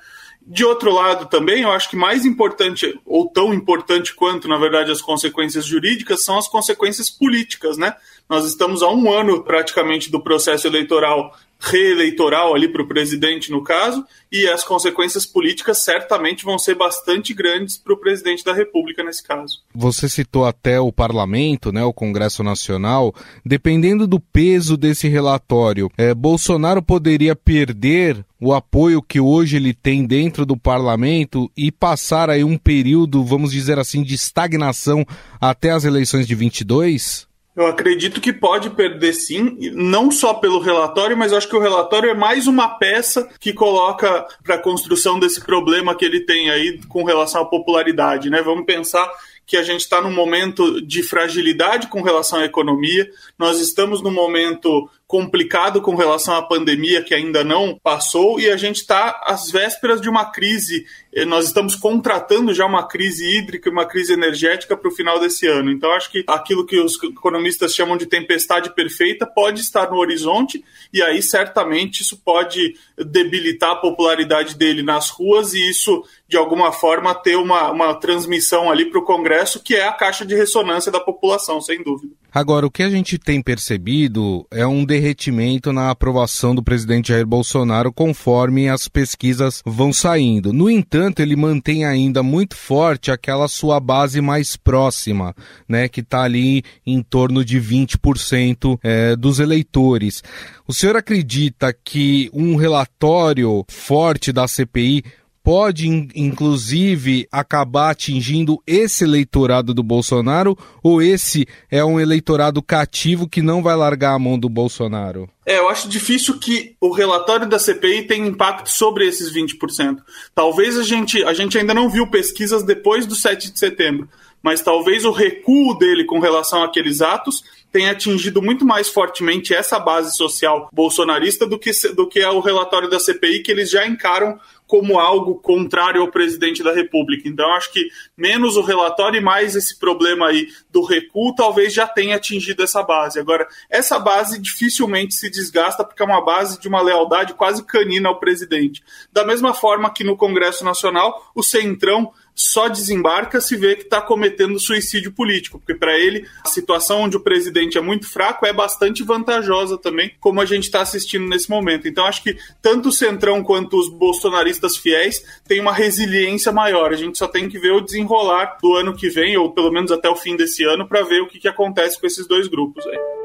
De 0.45 0.65
outro 0.65 0.91
lado, 0.91 1.27
também, 1.27 1.61
eu 1.61 1.71
acho 1.71 1.89
que 1.89 1.95
mais 1.95 2.25
importante, 2.25 2.99
ou 3.05 3.27
tão 3.27 3.53
importante 3.53 4.13
quanto, 4.13 4.47
na 4.47 4.57
verdade, 4.57 4.91
as 4.91 5.01
consequências 5.01 5.65
jurídicas, 5.65 6.25
são 6.25 6.37
as 6.37 6.47
consequências 6.47 7.11
políticas, 7.11 7.77
né? 7.77 7.95
Nós 8.27 8.45
estamos 8.45 8.81
há 8.81 8.89
um 8.89 9.11
ano 9.13 9.43
praticamente 9.43 10.09
do 10.09 10.19
processo 10.19 10.65
eleitoral 10.65 11.37
reeleitoral 11.61 12.55
ali 12.55 12.67
para 12.67 12.81
o 12.81 12.87
presidente, 12.87 13.51
no 13.51 13.63
caso, 13.63 14.03
e 14.31 14.47
as 14.47 14.63
consequências 14.63 15.27
políticas 15.27 15.77
certamente 15.77 16.43
vão 16.43 16.57
ser 16.57 16.73
bastante 16.73 17.33
grandes 17.33 17.77
para 17.77 17.93
o 17.93 17.97
presidente 17.97 18.43
da 18.43 18.51
República 18.51 19.03
nesse 19.03 19.23
caso. 19.23 19.61
Você 19.73 20.09
citou 20.09 20.45
até 20.45 20.79
o 20.79 20.91
parlamento, 20.91 21.71
né, 21.71 21.83
o 21.83 21.93
Congresso 21.93 22.41
Nacional. 22.41 23.13
Dependendo 23.45 24.07
do 24.07 24.19
peso 24.19 24.75
desse 24.75 25.07
relatório, 25.07 25.91
é, 25.97 26.15
Bolsonaro 26.15 26.81
poderia 26.81 27.35
perder 27.35 28.25
o 28.39 28.53
apoio 28.53 29.03
que 29.03 29.19
hoje 29.19 29.57
ele 29.57 29.71
tem 29.71 30.03
dentro 30.03 30.47
do 30.47 30.57
parlamento 30.57 31.51
e 31.55 31.71
passar 31.71 32.27
aí 32.27 32.43
um 32.43 32.57
período, 32.57 33.23
vamos 33.23 33.51
dizer 33.51 33.77
assim, 33.77 34.01
de 34.01 34.15
estagnação 34.15 35.05
até 35.39 35.69
as 35.69 35.85
eleições 35.85 36.25
de 36.25 36.33
22? 36.33 37.29
Eu 37.61 37.67
acredito 37.67 38.19
que 38.19 38.33
pode 38.33 38.71
perder 38.71 39.13
sim, 39.13 39.55
não 39.73 40.09
só 40.09 40.33
pelo 40.33 40.59
relatório, 40.59 41.15
mas 41.15 41.31
acho 41.31 41.47
que 41.47 41.55
o 41.55 41.59
relatório 41.59 42.09
é 42.09 42.13
mais 42.15 42.47
uma 42.47 42.67
peça 42.79 43.29
que 43.39 43.53
coloca 43.53 44.25
para 44.43 44.55
a 44.55 44.59
construção 44.59 45.19
desse 45.19 45.39
problema 45.39 45.93
que 45.93 46.03
ele 46.03 46.21
tem 46.21 46.49
aí 46.49 46.81
com 46.87 47.03
relação 47.03 47.43
à 47.43 47.45
popularidade, 47.45 48.31
né? 48.31 48.41
Vamos 48.41 48.65
pensar 48.65 49.07
que 49.45 49.57
a 49.57 49.61
gente 49.61 49.81
está 49.81 50.01
num 50.01 50.11
momento 50.11 50.81
de 50.81 51.03
fragilidade 51.03 51.87
com 51.87 52.01
relação 52.01 52.39
à 52.39 52.45
economia, 52.45 53.07
nós 53.37 53.59
estamos 53.59 54.01
num 54.01 54.11
momento 54.11 54.89
complicado 55.11 55.81
com 55.81 55.93
relação 55.93 56.33
à 56.33 56.41
pandemia 56.41 57.03
que 57.03 57.13
ainda 57.13 57.43
não 57.43 57.77
passou 57.83 58.39
e 58.39 58.49
a 58.49 58.55
gente 58.55 58.77
está 58.77 59.21
às 59.25 59.51
vésperas 59.51 59.99
de 59.99 60.07
uma 60.07 60.31
crise. 60.31 60.85
Eh, 61.13 61.25
nós 61.25 61.47
estamos 61.47 61.75
contratando 61.75 62.53
já 62.53 62.65
uma 62.65 62.87
crise 62.87 63.25
hídrica 63.25 63.67
e 63.67 63.71
uma 63.73 63.85
crise 63.85 64.13
energética 64.13 64.77
para 64.77 64.87
o 64.87 64.95
final 64.95 65.19
desse 65.19 65.45
ano. 65.47 65.69
Então, 65.69 65.91
acho 65.91 66.09
que 66.09 66.23
aquilo 66.25 66.65
que 66.65 66.79
os 66.79 66.97
economistas 67.03 67.75
chamam 67.75 67.97
de 67.97 68.05
tempestade 68.05 68.73
perfeita 68.73 69.25
pode 69.27 69.59
estar 69.59 69.91
no 69.91 69.97
horizonte 69.97 70.63
e 70.93 71.01
aí 71.01 71.21
certamente 71.21 72.03
isso 72.03 72.15
pode 72.23 72.77
debilitar 72.97 73.71
a 73.71 73.81
popularidade 73.81 74.55
dele 74.55 74.81
nas 74.81 75.09
ruas 75.09 75.53
e 75.53 75.69
isso, 75.69 76.05
de 76.25 76.37
alguma 76.37 76.71
forma, 76.71 77.13
ter 77.13 77.35
uma, 77.35 77.69
uma 77.69 77.93
transmissão 77.95 78.71
ali 78.71 78.85
para 78.85 78.99
o 78.99 79.03
Congresso, 79.03 79.61
que 79.61 79.75
é 79.75 79.85
a 79.85 79.91
caixa 79.91 80.25
de 80.25 80.35
ressonância 80.35 80.89
da 80.89 81.01
população, 81.01 81.59
sem 81.59 81.83
dúvida. 81.83 82.20
Agora, 82.33 82.65
o 82.65 82.71
que 82.71 82.81
a 82.81 82.89
gente 82.89 83.17
tem 83.17 83.41
percebido 83.41 84.47
é 84.49 84.65
um 84.65 84.85
derretimento 84.85 85.73
na 85.73 85.89
aprovação 85.89 86.55
do 86.55 86.63
presidente 86.63 87.09
Jair 87.09 87.27
Bolsonaro 87.27 87.91
conforme 87.91 88.69
as 88.69 88.87
pesquisas 88.87 89.61
vão 89.65 89.91
saindo. 89.91 90.53
No 90.53 90.69
entanto, 90.69 91.19
ele 91.19 91.35
mantém 91.35 91.83
ainda 91.83 92.23
muito 92.23 92.55
forte 92.55 93.11
aquela 93.11 93.49
sua 93.49 93.81
base 93.81 94.21
mais 94.21 94.55
próxima, 94.55 95.35
né, 95.67 95.89
que 95.89 95.99
está 95.99 96.23
ali 96.23 96.63
em 96.85 97.01
torno 97.03 97.43
de 97.43 97.59
20% 97.59 98.79
é, 98.81 99.13
dos 99.17 99.39
eleitores. 99.39 100.23
O 100.65 100.73
senhor 100.73 100.95
acredita 100.95 101.73
que 101.73 102.29
um 102.33 102.55
relatório 102.55 103.65
forte 103.67 104.31
da 104.31 104.47
CPI 104.47 105.03
pode, 105.43 105.87
inclusive, 106.15 107.27
acabar 107.31 107.91
atingindo 107.91 108.61
esse 108.65 109.03
eleitorado 109.03 109.73
do 109.73 109.83
Bolsonaro 109.83 110.57
ou 110.83 111.01
esse 111.01 111.47
é 111.69 111.83
um 111.83 111.99
eleitorado 111.99 112.61
cativo 112.61 113.27
que 113.27 113.41
não 113.41 113.61
vai 113.61 113.75
largar 113.75 114.13
a 114.13 114.19
mão 114.19 114.37
do 114.37 114.49
Bolsonaro? 114.49 115.29
É, 115.45 115.57
eu 115.57 115.67
acho 115.69 115.89
difícil 115.89 116.37
que 116.39 116.75
o 116.79 116.91
relatório 116.91 117.49
da 117.49 117.57
CPI 117.57 118.03
tenha 118.03 118.27
impacto 118.27 118.69
sobre 118.69 119.07
esses 119.07 119.33
20%. 119.33 119.97
Talvez 120.35 120.77
a 120.77 120.83
gente, 120.83 121.23
a 121.23 121.33
gente 121.33 121.57
ainda 121.57 121.73
não 121.73 121.89
viu 121.89 122.07
pesquisas 122.07 122.63
depois 122.63 123.05
do 123.05 123.15
7 123.15 123.51
de 123.51 123.59
setembro, 123.59 124.07
mas 124.41 124.61
talvez 124.61 125.05
o 125.05 125.11
recuo 125.11 125.77
dele 125.77 126.05
com 126.05 126.19
relação 126.19 126.63
àqueles 126.63 127.01
atos 127.01 127.43
tenha 127.71 127.91
atingido 127.91 128.41
muito 128.41 128.65
mais 128.65 128.89
fortemente 128.89 129.53
essa 129.53 129.79
base 129.79 130.15
social 130.15 130.69
bolsonarista 130.73 131.47
do 131.47 131.57
que, 131.57 131.71
do 131.95 132.07
que 132.07 132.19
é 132.19 132.29
o 132.29 132.41
relatório 132.41 132.89
da 132.89 132.99
CPI, 132.99 133.43
que 133.43 133.51
eles 133.51 133.69
já 133.69 133.87
encaram 133.87 134.37
como 134.71 134.97
algo 134.97 135.35
contrário 135.35 135.99
ao 135.99 136.09
presidente 136.09 136.63
da 136.63 136.71
República. 136.71 137.27
Então, 137.27 137.51
acho 137.51 137.73
que 137.73 137.89
menos 138.15 138.55
o 138.55 138.61
relatório 138.61 139.17
e 139.17 139.21
mais 139.21 139.53
esse 139.53 139.77
problema 139.77 140.27
aí 140.27 140.47
do 140.71 140.81
recuo 140.81 141.35
talvez 141.35 141.73
já 141.73 141.85
tenha 141.85 142.15
atingido 142.15 142.63
essa 142.63 142.81
base. 142.81 143.19
Agora, 143.19 143.45
essa 143.69 143.99
base 143.99 144.39
dificilmente 144.39 145.13
se 145.13 145.29
desgasta 145.29 145.83
porque 145.83 146.01
é 146.01 146.05
uma 146.05 146.23
base 146.23 146.57
de 146.57 146.69
uma 146.69 146.81
lealdade 146.81 147.33
quase 147.33 147.65
canina 147.65 148.07
ao 148.07 148.17
presidente. 148.17 148.81
Da 149.11 149.25
mesma 149.25 149.53
forma 149.53 149.91
que 149.91 150.05
no 150.05 150.15
Congresso 150.15 150.63
Nacional, 150.63 151.29
o 151.35 151.43
Centrão 151.43 152.13
só 152.35 152.67
desembarca 152.67 153.39
se 153.39 153.55
vê 153.55 153.75
que 153.75 153.83
está 153.83 154.01
cometendo 154.01 154.59
suicídio 154.59 155.11
político, 155.11 155.59
porque 155.59 155.75
para 155.75 155.97
ele 155.97 156.25
a 156.43 156.47
situação 156.47 157.01
onde 157.01 157.17
o 157.17 157.19
presidente 157.19 157.77
é 157.77 157.81
muito 157.81 158.09
fraco 158.09 158.45
é 158.45 158.53
bastante 158.53 159.03
vantajosa 159.03 159.77
também, 159.77 160.15
como 160.19 160.41
a 160.41 160.45
gente 160.45 160.63
está 160.63 160.81
assistindo 160.81 161.27
nesse 161.27 161.49
momento. 161.49 161.87
Então 161.87 162.05
acho 162.05 162.23
que 162.23 162.37
tanto 162.61 162.89
o 162.89 162.91
Centrão 162.91 163.43
quanto 163.43 163.77
os 163.77 163.89
bolsonaristas 163.89 164.77
fiéis 164.77 165.23
têm 165.47 165.59
uma 165.59 165.73
resiliência 165.73 166.51
maior. 166.51 166.91
A 166.91 166.97
gente 166.97 167.17
só 167.17 167.27
tem 167.27 167.47
que 167.47 167.59
ver 167.59 167.71
o 167.71 167.81
desenrolar 167.81 168.57
do 168.61 168.75
ano 168.75 168.95
que 168.95 169.09
vem, 169.09 169.37
ou 169.37 169.51
pelo 169.51 169.71
menos 169.71 169.91
até 169.91 170.09
o 170.09 170.15
fim 170.15 170.35
desse 170.35 170.63
ano, 170.63 170.87
para 170.87 171.03
ver 171.03 171.21
o 171.21 171.27
que, 171.27 171.39
que 171.39 171.47
acontece 171.47 171.99
com 171.99 172.07
esses 172.07 172.27
dois 172.27 172.47
grupos 172.47 172.85
aí. 172.87 173.20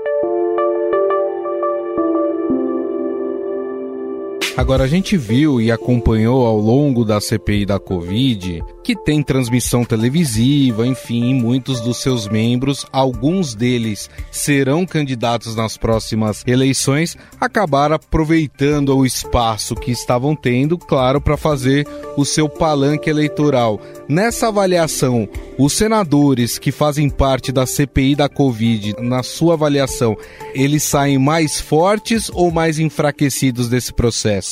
Agora, 4.57 4.85
a 4.85 4.89
gente 4.89 5.19
viu 5.19 5.61
e 5.61 5.71
acompanhou 5.71 6.47
ao 6.47 6.59
longo 6.59 7.05
da 7.05 7.21
CPI 7.21 7.67
da 7.67 7.79
Covid 7.79 8.65
que 8.87 8.95
tem 8.95 9.21
transmissão 9.21 9.85
televisiva, 9.85 10.87
enfim, 10.87 11.35
muitos 11.35 11.81
dos 11.81 11.97
seus 11.97 12.29
membros, 12.29 12.87
alguns 12.93 13.53
deles 13.53 14.09
serão 14.31 14.87
candidatos 14.87 15.57
nas 15.57 15.77
próximas 15.77 16.45
eleições, 16.47 17.17
acabaram 17.41 17.97
aproveitando 17.97 18.97
o 18.97 19.05
espaço 19.05 19.75
que 19.75 19.91
estavam 19.91 20.37
tendo, 20.37 20.79
claro, 20.79 21.21
para 21.21 21.37
fazer 21.37 21.85
o 22.17 22.25
seu 22.25 22.49
palanque 22.49 23.11
eleitoral. 23.11 23.81
Nessa 24.09 24.47
avaliação, 24.47 25.29
os 25.59 25.73
senadores 25.73 26.57
que 26.57 26.71
fazem 26.71 27.11
parte 27.11 27.51
da 27.51 27.67
CPI 27.67 28.15
da 28.15 28.29
Covid, 28.29 28.95
na 29.01 29.25
sua 29.25 29.55
avaliação, 29.55 30.17
eles 30.55 30.85
saem 30.85 31.19
mais 31.19 31.61
fortes 31.61 32.31
ou 32.33 32.53
mais 32.53 32.79
enfraquecidos 32.79 33.69
desse 33.69 33.93
processo? 33.93 34.46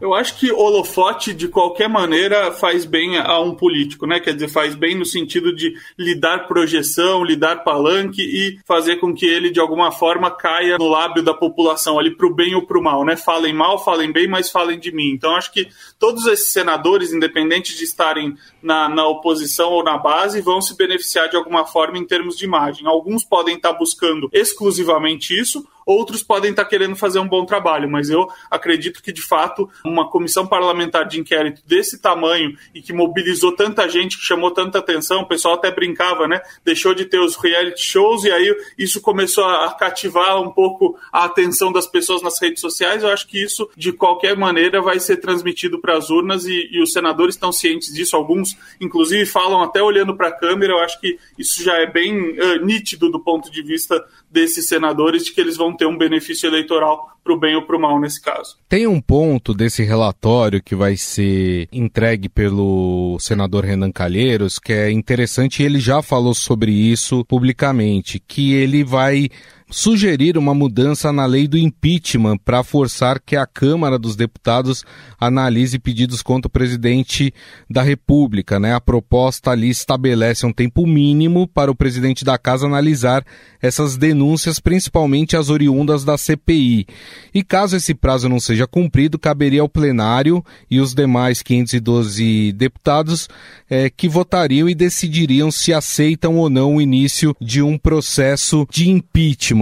Eu 0.00 0.14
acho 0.14 0.38
que 0.38 0.52
holofote, 0.52 1.34
de 1.34 1.48
qualquer 1.48 1.88
maneira, 1.88 2.52
faz 2.52 2.84
bem 2.84 3.18
a 3.18 3.40
um 3.40 3.52
político, 3.52 4.06
né? 4.06 4.20
Quer 4.20 4.32
dizer, 4.32 4.46
faz 4.46 4.76
bem 4.76 4.94
no 4.94 5.04
sentido 5.04 5.52
de 5.52 5.74
lhe 5.98 6.14
dar 6.14 6.46
projeção, 6.46 7.24
lhe 7.24 7.34
dar 7.34 7.64
palanque 7.64 8.22
e 8.22 8.60
fazer 8.64 8.96
com 8.96 9.12
que 9.12 9.26
ele, 9.26 9.50
de 9.50 9.58
alguma 9.58 9.90
forma, 9.90 10.30
caia 10.30 10.78
no 10.78 10.86
lábio 10.86 11.20
da 11.20 11.34
população, 11.34 11.98
ali 11.98 12.14
pro 12.14 12.32
bem 12.32 12.54
ou 12.54 12.64
pro 12.64 12.80
mal, 12.80 13.04
né? 13.04 13.16
Falem 13.16 13.52
mal, 13.52 13.82
falem 13.82 14.12
bem, 14.12 14.28
mas 14.28 14.50
falem 14.50 14.78
de 14.78 14.92
mim. 14.92 15.10
Então, 15.10 15.34
acho 15.34 15.52
que 15.52 15.66
todos 15.98 16.26
esses 16.26 16.52
senadores, 16.52 17.12
independente 17.12 17.76
de 17.76 17.82
estarem 17.82 18.36
na, 18.62 18.88
na 18.88 19.04
oposição 19.04 19.72
ou 19.72 19.82
na 19.82 19.98
base, 19.98 20.40
vão 20.40 20.60
se 20.60 20.76
beneficiar 20.76 21.28
de 21.28 21.36
alguma 21.36 21.66
forma 21.66 21.98
em 21.98 22.06
termos 22.06 22.38
de 22.38 22.44
imagem. 22.44 22.86
Alguns 22.86 23.24
podem 23.24 23.56
estar 23.56 23.72
buscando 23.72 24.30
exclusivamente 24.32 25.36
isso, 25.36 25.66
outros 25.88 26.22
podem 26.22 26.50
estar 26.50 26.66
querendo 26.66 26.94
fazer 26.94 27.18
um 27.18 27.26
bom 27.26 27.46
trabalho, 27.46 27.88
mas 27.90 28.10
eu 28.10 28.28
acredito 28.50 29.02
que, 29.02 29.10
de 29.10 29.22
fato, 29.22 29.70
uma 29.82 30.10
comissão 30.10 30.46
parlamentar 30.46 31.08
de 31.08 31.18
inquérito 31.18 31.62
desse 31.66 31.98
tamanho 31.98 32.54
e 32.74 32.82
que 32.82 32.92
mobilizou 32.92 33.52
tanta 33.56 33.88
gente, 33.88 34.18
que 34.18 34.22
chamou 34.22 34.50
tanta 34.50 34.78
atenção, 34.78 35.22
o 35.22 35.26
pessoal 35.26 35.54
até 35.54 35.70
brincava, 35.70 36.28
né? 36.28 36.42
Deixou 36.62 36.92
de 36.92 37.06
ter 37.06 37.18
os 37.18 37.36
reality 37.36 37.82
shows 37.82 38.24
e 38.24 38.30
aí 38.30 38.54
isso 38.76 39.00
começou 39.00 39.44
a 39.44 39.72
cativar 39.72 40.40
um 40.42 40.50
pouco 40.50 40.98
a 41.10 41.24
atenção 41.24 41.72
das 41.72 41.86
pessoas 41.86 42.20
nas 42.20 42.38
redes 42.38 42.60
sociais. 42.60 43.02
Eu 43.02 43.08
acho 43.08 43.26
que 43.26 43.42
isso, 43.42 43.68
de 43.74 43.90
qualquer 43.90 44.36
maneira, 44.36 44.82
vai 44.82 45.00
ser 45.00 45.16
transmitido 45.16 45.80
para 45.80 45.96
as 45.96 46.10
urnas 46.10 46.44
e, 46.44 46.68
e 46.70 46.82
os 46.82 46.92
senadores 46.92 47.34
estão 47.34 47.50
cientes 47.50 47.94
disso. 47.94 48.14
Alguns, 48.14 48.54
inclusive, 48.78 49.24
falam 49.24 49.62
até 49.62 49.82
olhando 49.82 50.14
para 50.14 50.28
a 50.28 50.32
câmera. 50.32 50.74
Eu 50.74 50.80
acho 50.80 51.00
que 51.00 51.18
isso 51.38 51.62
já 51.62 51.76
é 51.76 51.86
bem 51.86 52.38
uh, 52.38 52.62
nítido 52.62 53.10
do 53.10 53.18
ponto 53.18 53.50
de 53.50 53.62
vista 53.62 54.04
desses 54.30 54.66
senadores 54.66 55.24
de 55.24 55.32
que 55.32 55.40
eles 55.40 55.56
vão 55.56 55.77
ter 55.78 55.86
um 55.86 55.96
benefício 55.96 56.46
eleitoral 56.46 57.08
para 57.24 57.32
o 57.32 57.38
bem 57.38 57.54
ou 57.54 57.62
para 57.62 57.76
o 57.76 57.80
mal 57.80 58.00
nesse 58.00 58.20
caso. 58.20 58.56
Tem 58.68 58.86
um 58.86 59.00
ponto 59.00 59.54
desse 59.54 59.82
relatório 59.82 60.62
que 60.62 60.74
vai 60.74 60.96
ser 60.96 61.68
entregue 61.72 62.28
pelo 62.28 63.16
senador 63.20 63.64
Renan 63.64 63.92
Calheiros 63.92 64.58
que 64.58 64.72
é 64.72 64.90
interessante 64.90 65.62
e 65.62 65.66
ele 65.66 65.78
já 65.78 66.02
falou 66.02 66.34
sobre 66.34 66.72
isso 66.72 67.24
publicamente, 67.24 68.18
que 68.18 68.54
ele 68.54 68.82
vai 68.82 69.28
sugerir 69.70 70.38
uma 70.38 70.54
mudança 70.54 71.12
na 71.12 71.26
lei 71.26 71.46
do 71.46 71.58
impeachment 71.58 72.38
para 72.38 72.62
forçar 72.62 73.20
que 73.20 73.36
a 73.36 73.46
Câmara 73.46 73.98
dos 73.98 74.16
Deputados 74.16 74.84
analise 75.20 75.78
pedidos 75.78 76.22
contra 76.22 76.48
o 76.48 76.50
presidente 76.50 77.32
da 77.68 77.82
República. 77.82 78.58
Né? 78.58 78.74
A 78.74 78.80
proposta 78.80 79.50
ali 79.50 79.68
estabelece 79.68 80.46
um 80.46 80.52
tempo 80.52 80.86
mínimo 80.86 81.46
para 81.46 81.70
o 81.70 81.74
presidente 81.74 82.24
da 82.24 82.38
Casa 82.38 82.66
analisar 82.66 83.24
essas 83.60 83.96
denúncias, 83.96 84.58
principalmente 84.60 85.36
as 85.36 85.50
oriundas 85.50 86.04
da 86.04 86.16
CPI. 86.16 86.86
E 87.34 87.42
caso 87.42 87.76
esse 87.76 87.94
prazo 87.94 88.28
não 88.28 88.40
seja 88.40 88.66
cumprido, 88.66 89.18
caberia 89.18 89.60
ao 89.60 89.68
plenário 89.68 90.42
e 90.70 90.80
os 90.80 90.94
demais 90.94 91.42
512 91.42 92.52
deputados 92.52 93.28
é, 93.68 93.90
que 93.90 94.08
votariam 94.08 94.68
e 94.68 94.74
decidiriam 94.74 95.50
se 95.50 95.72
aceitam 95.72 96.36
ou 96.36 96.48
não 96.48 96.76
o 96.76 96.80
início 96.80 97.36
de 97.40 97.60
um 97.60 97.76
processo 97.76 98.66
de 98.70 98.88
impeachment. 98.88 99.57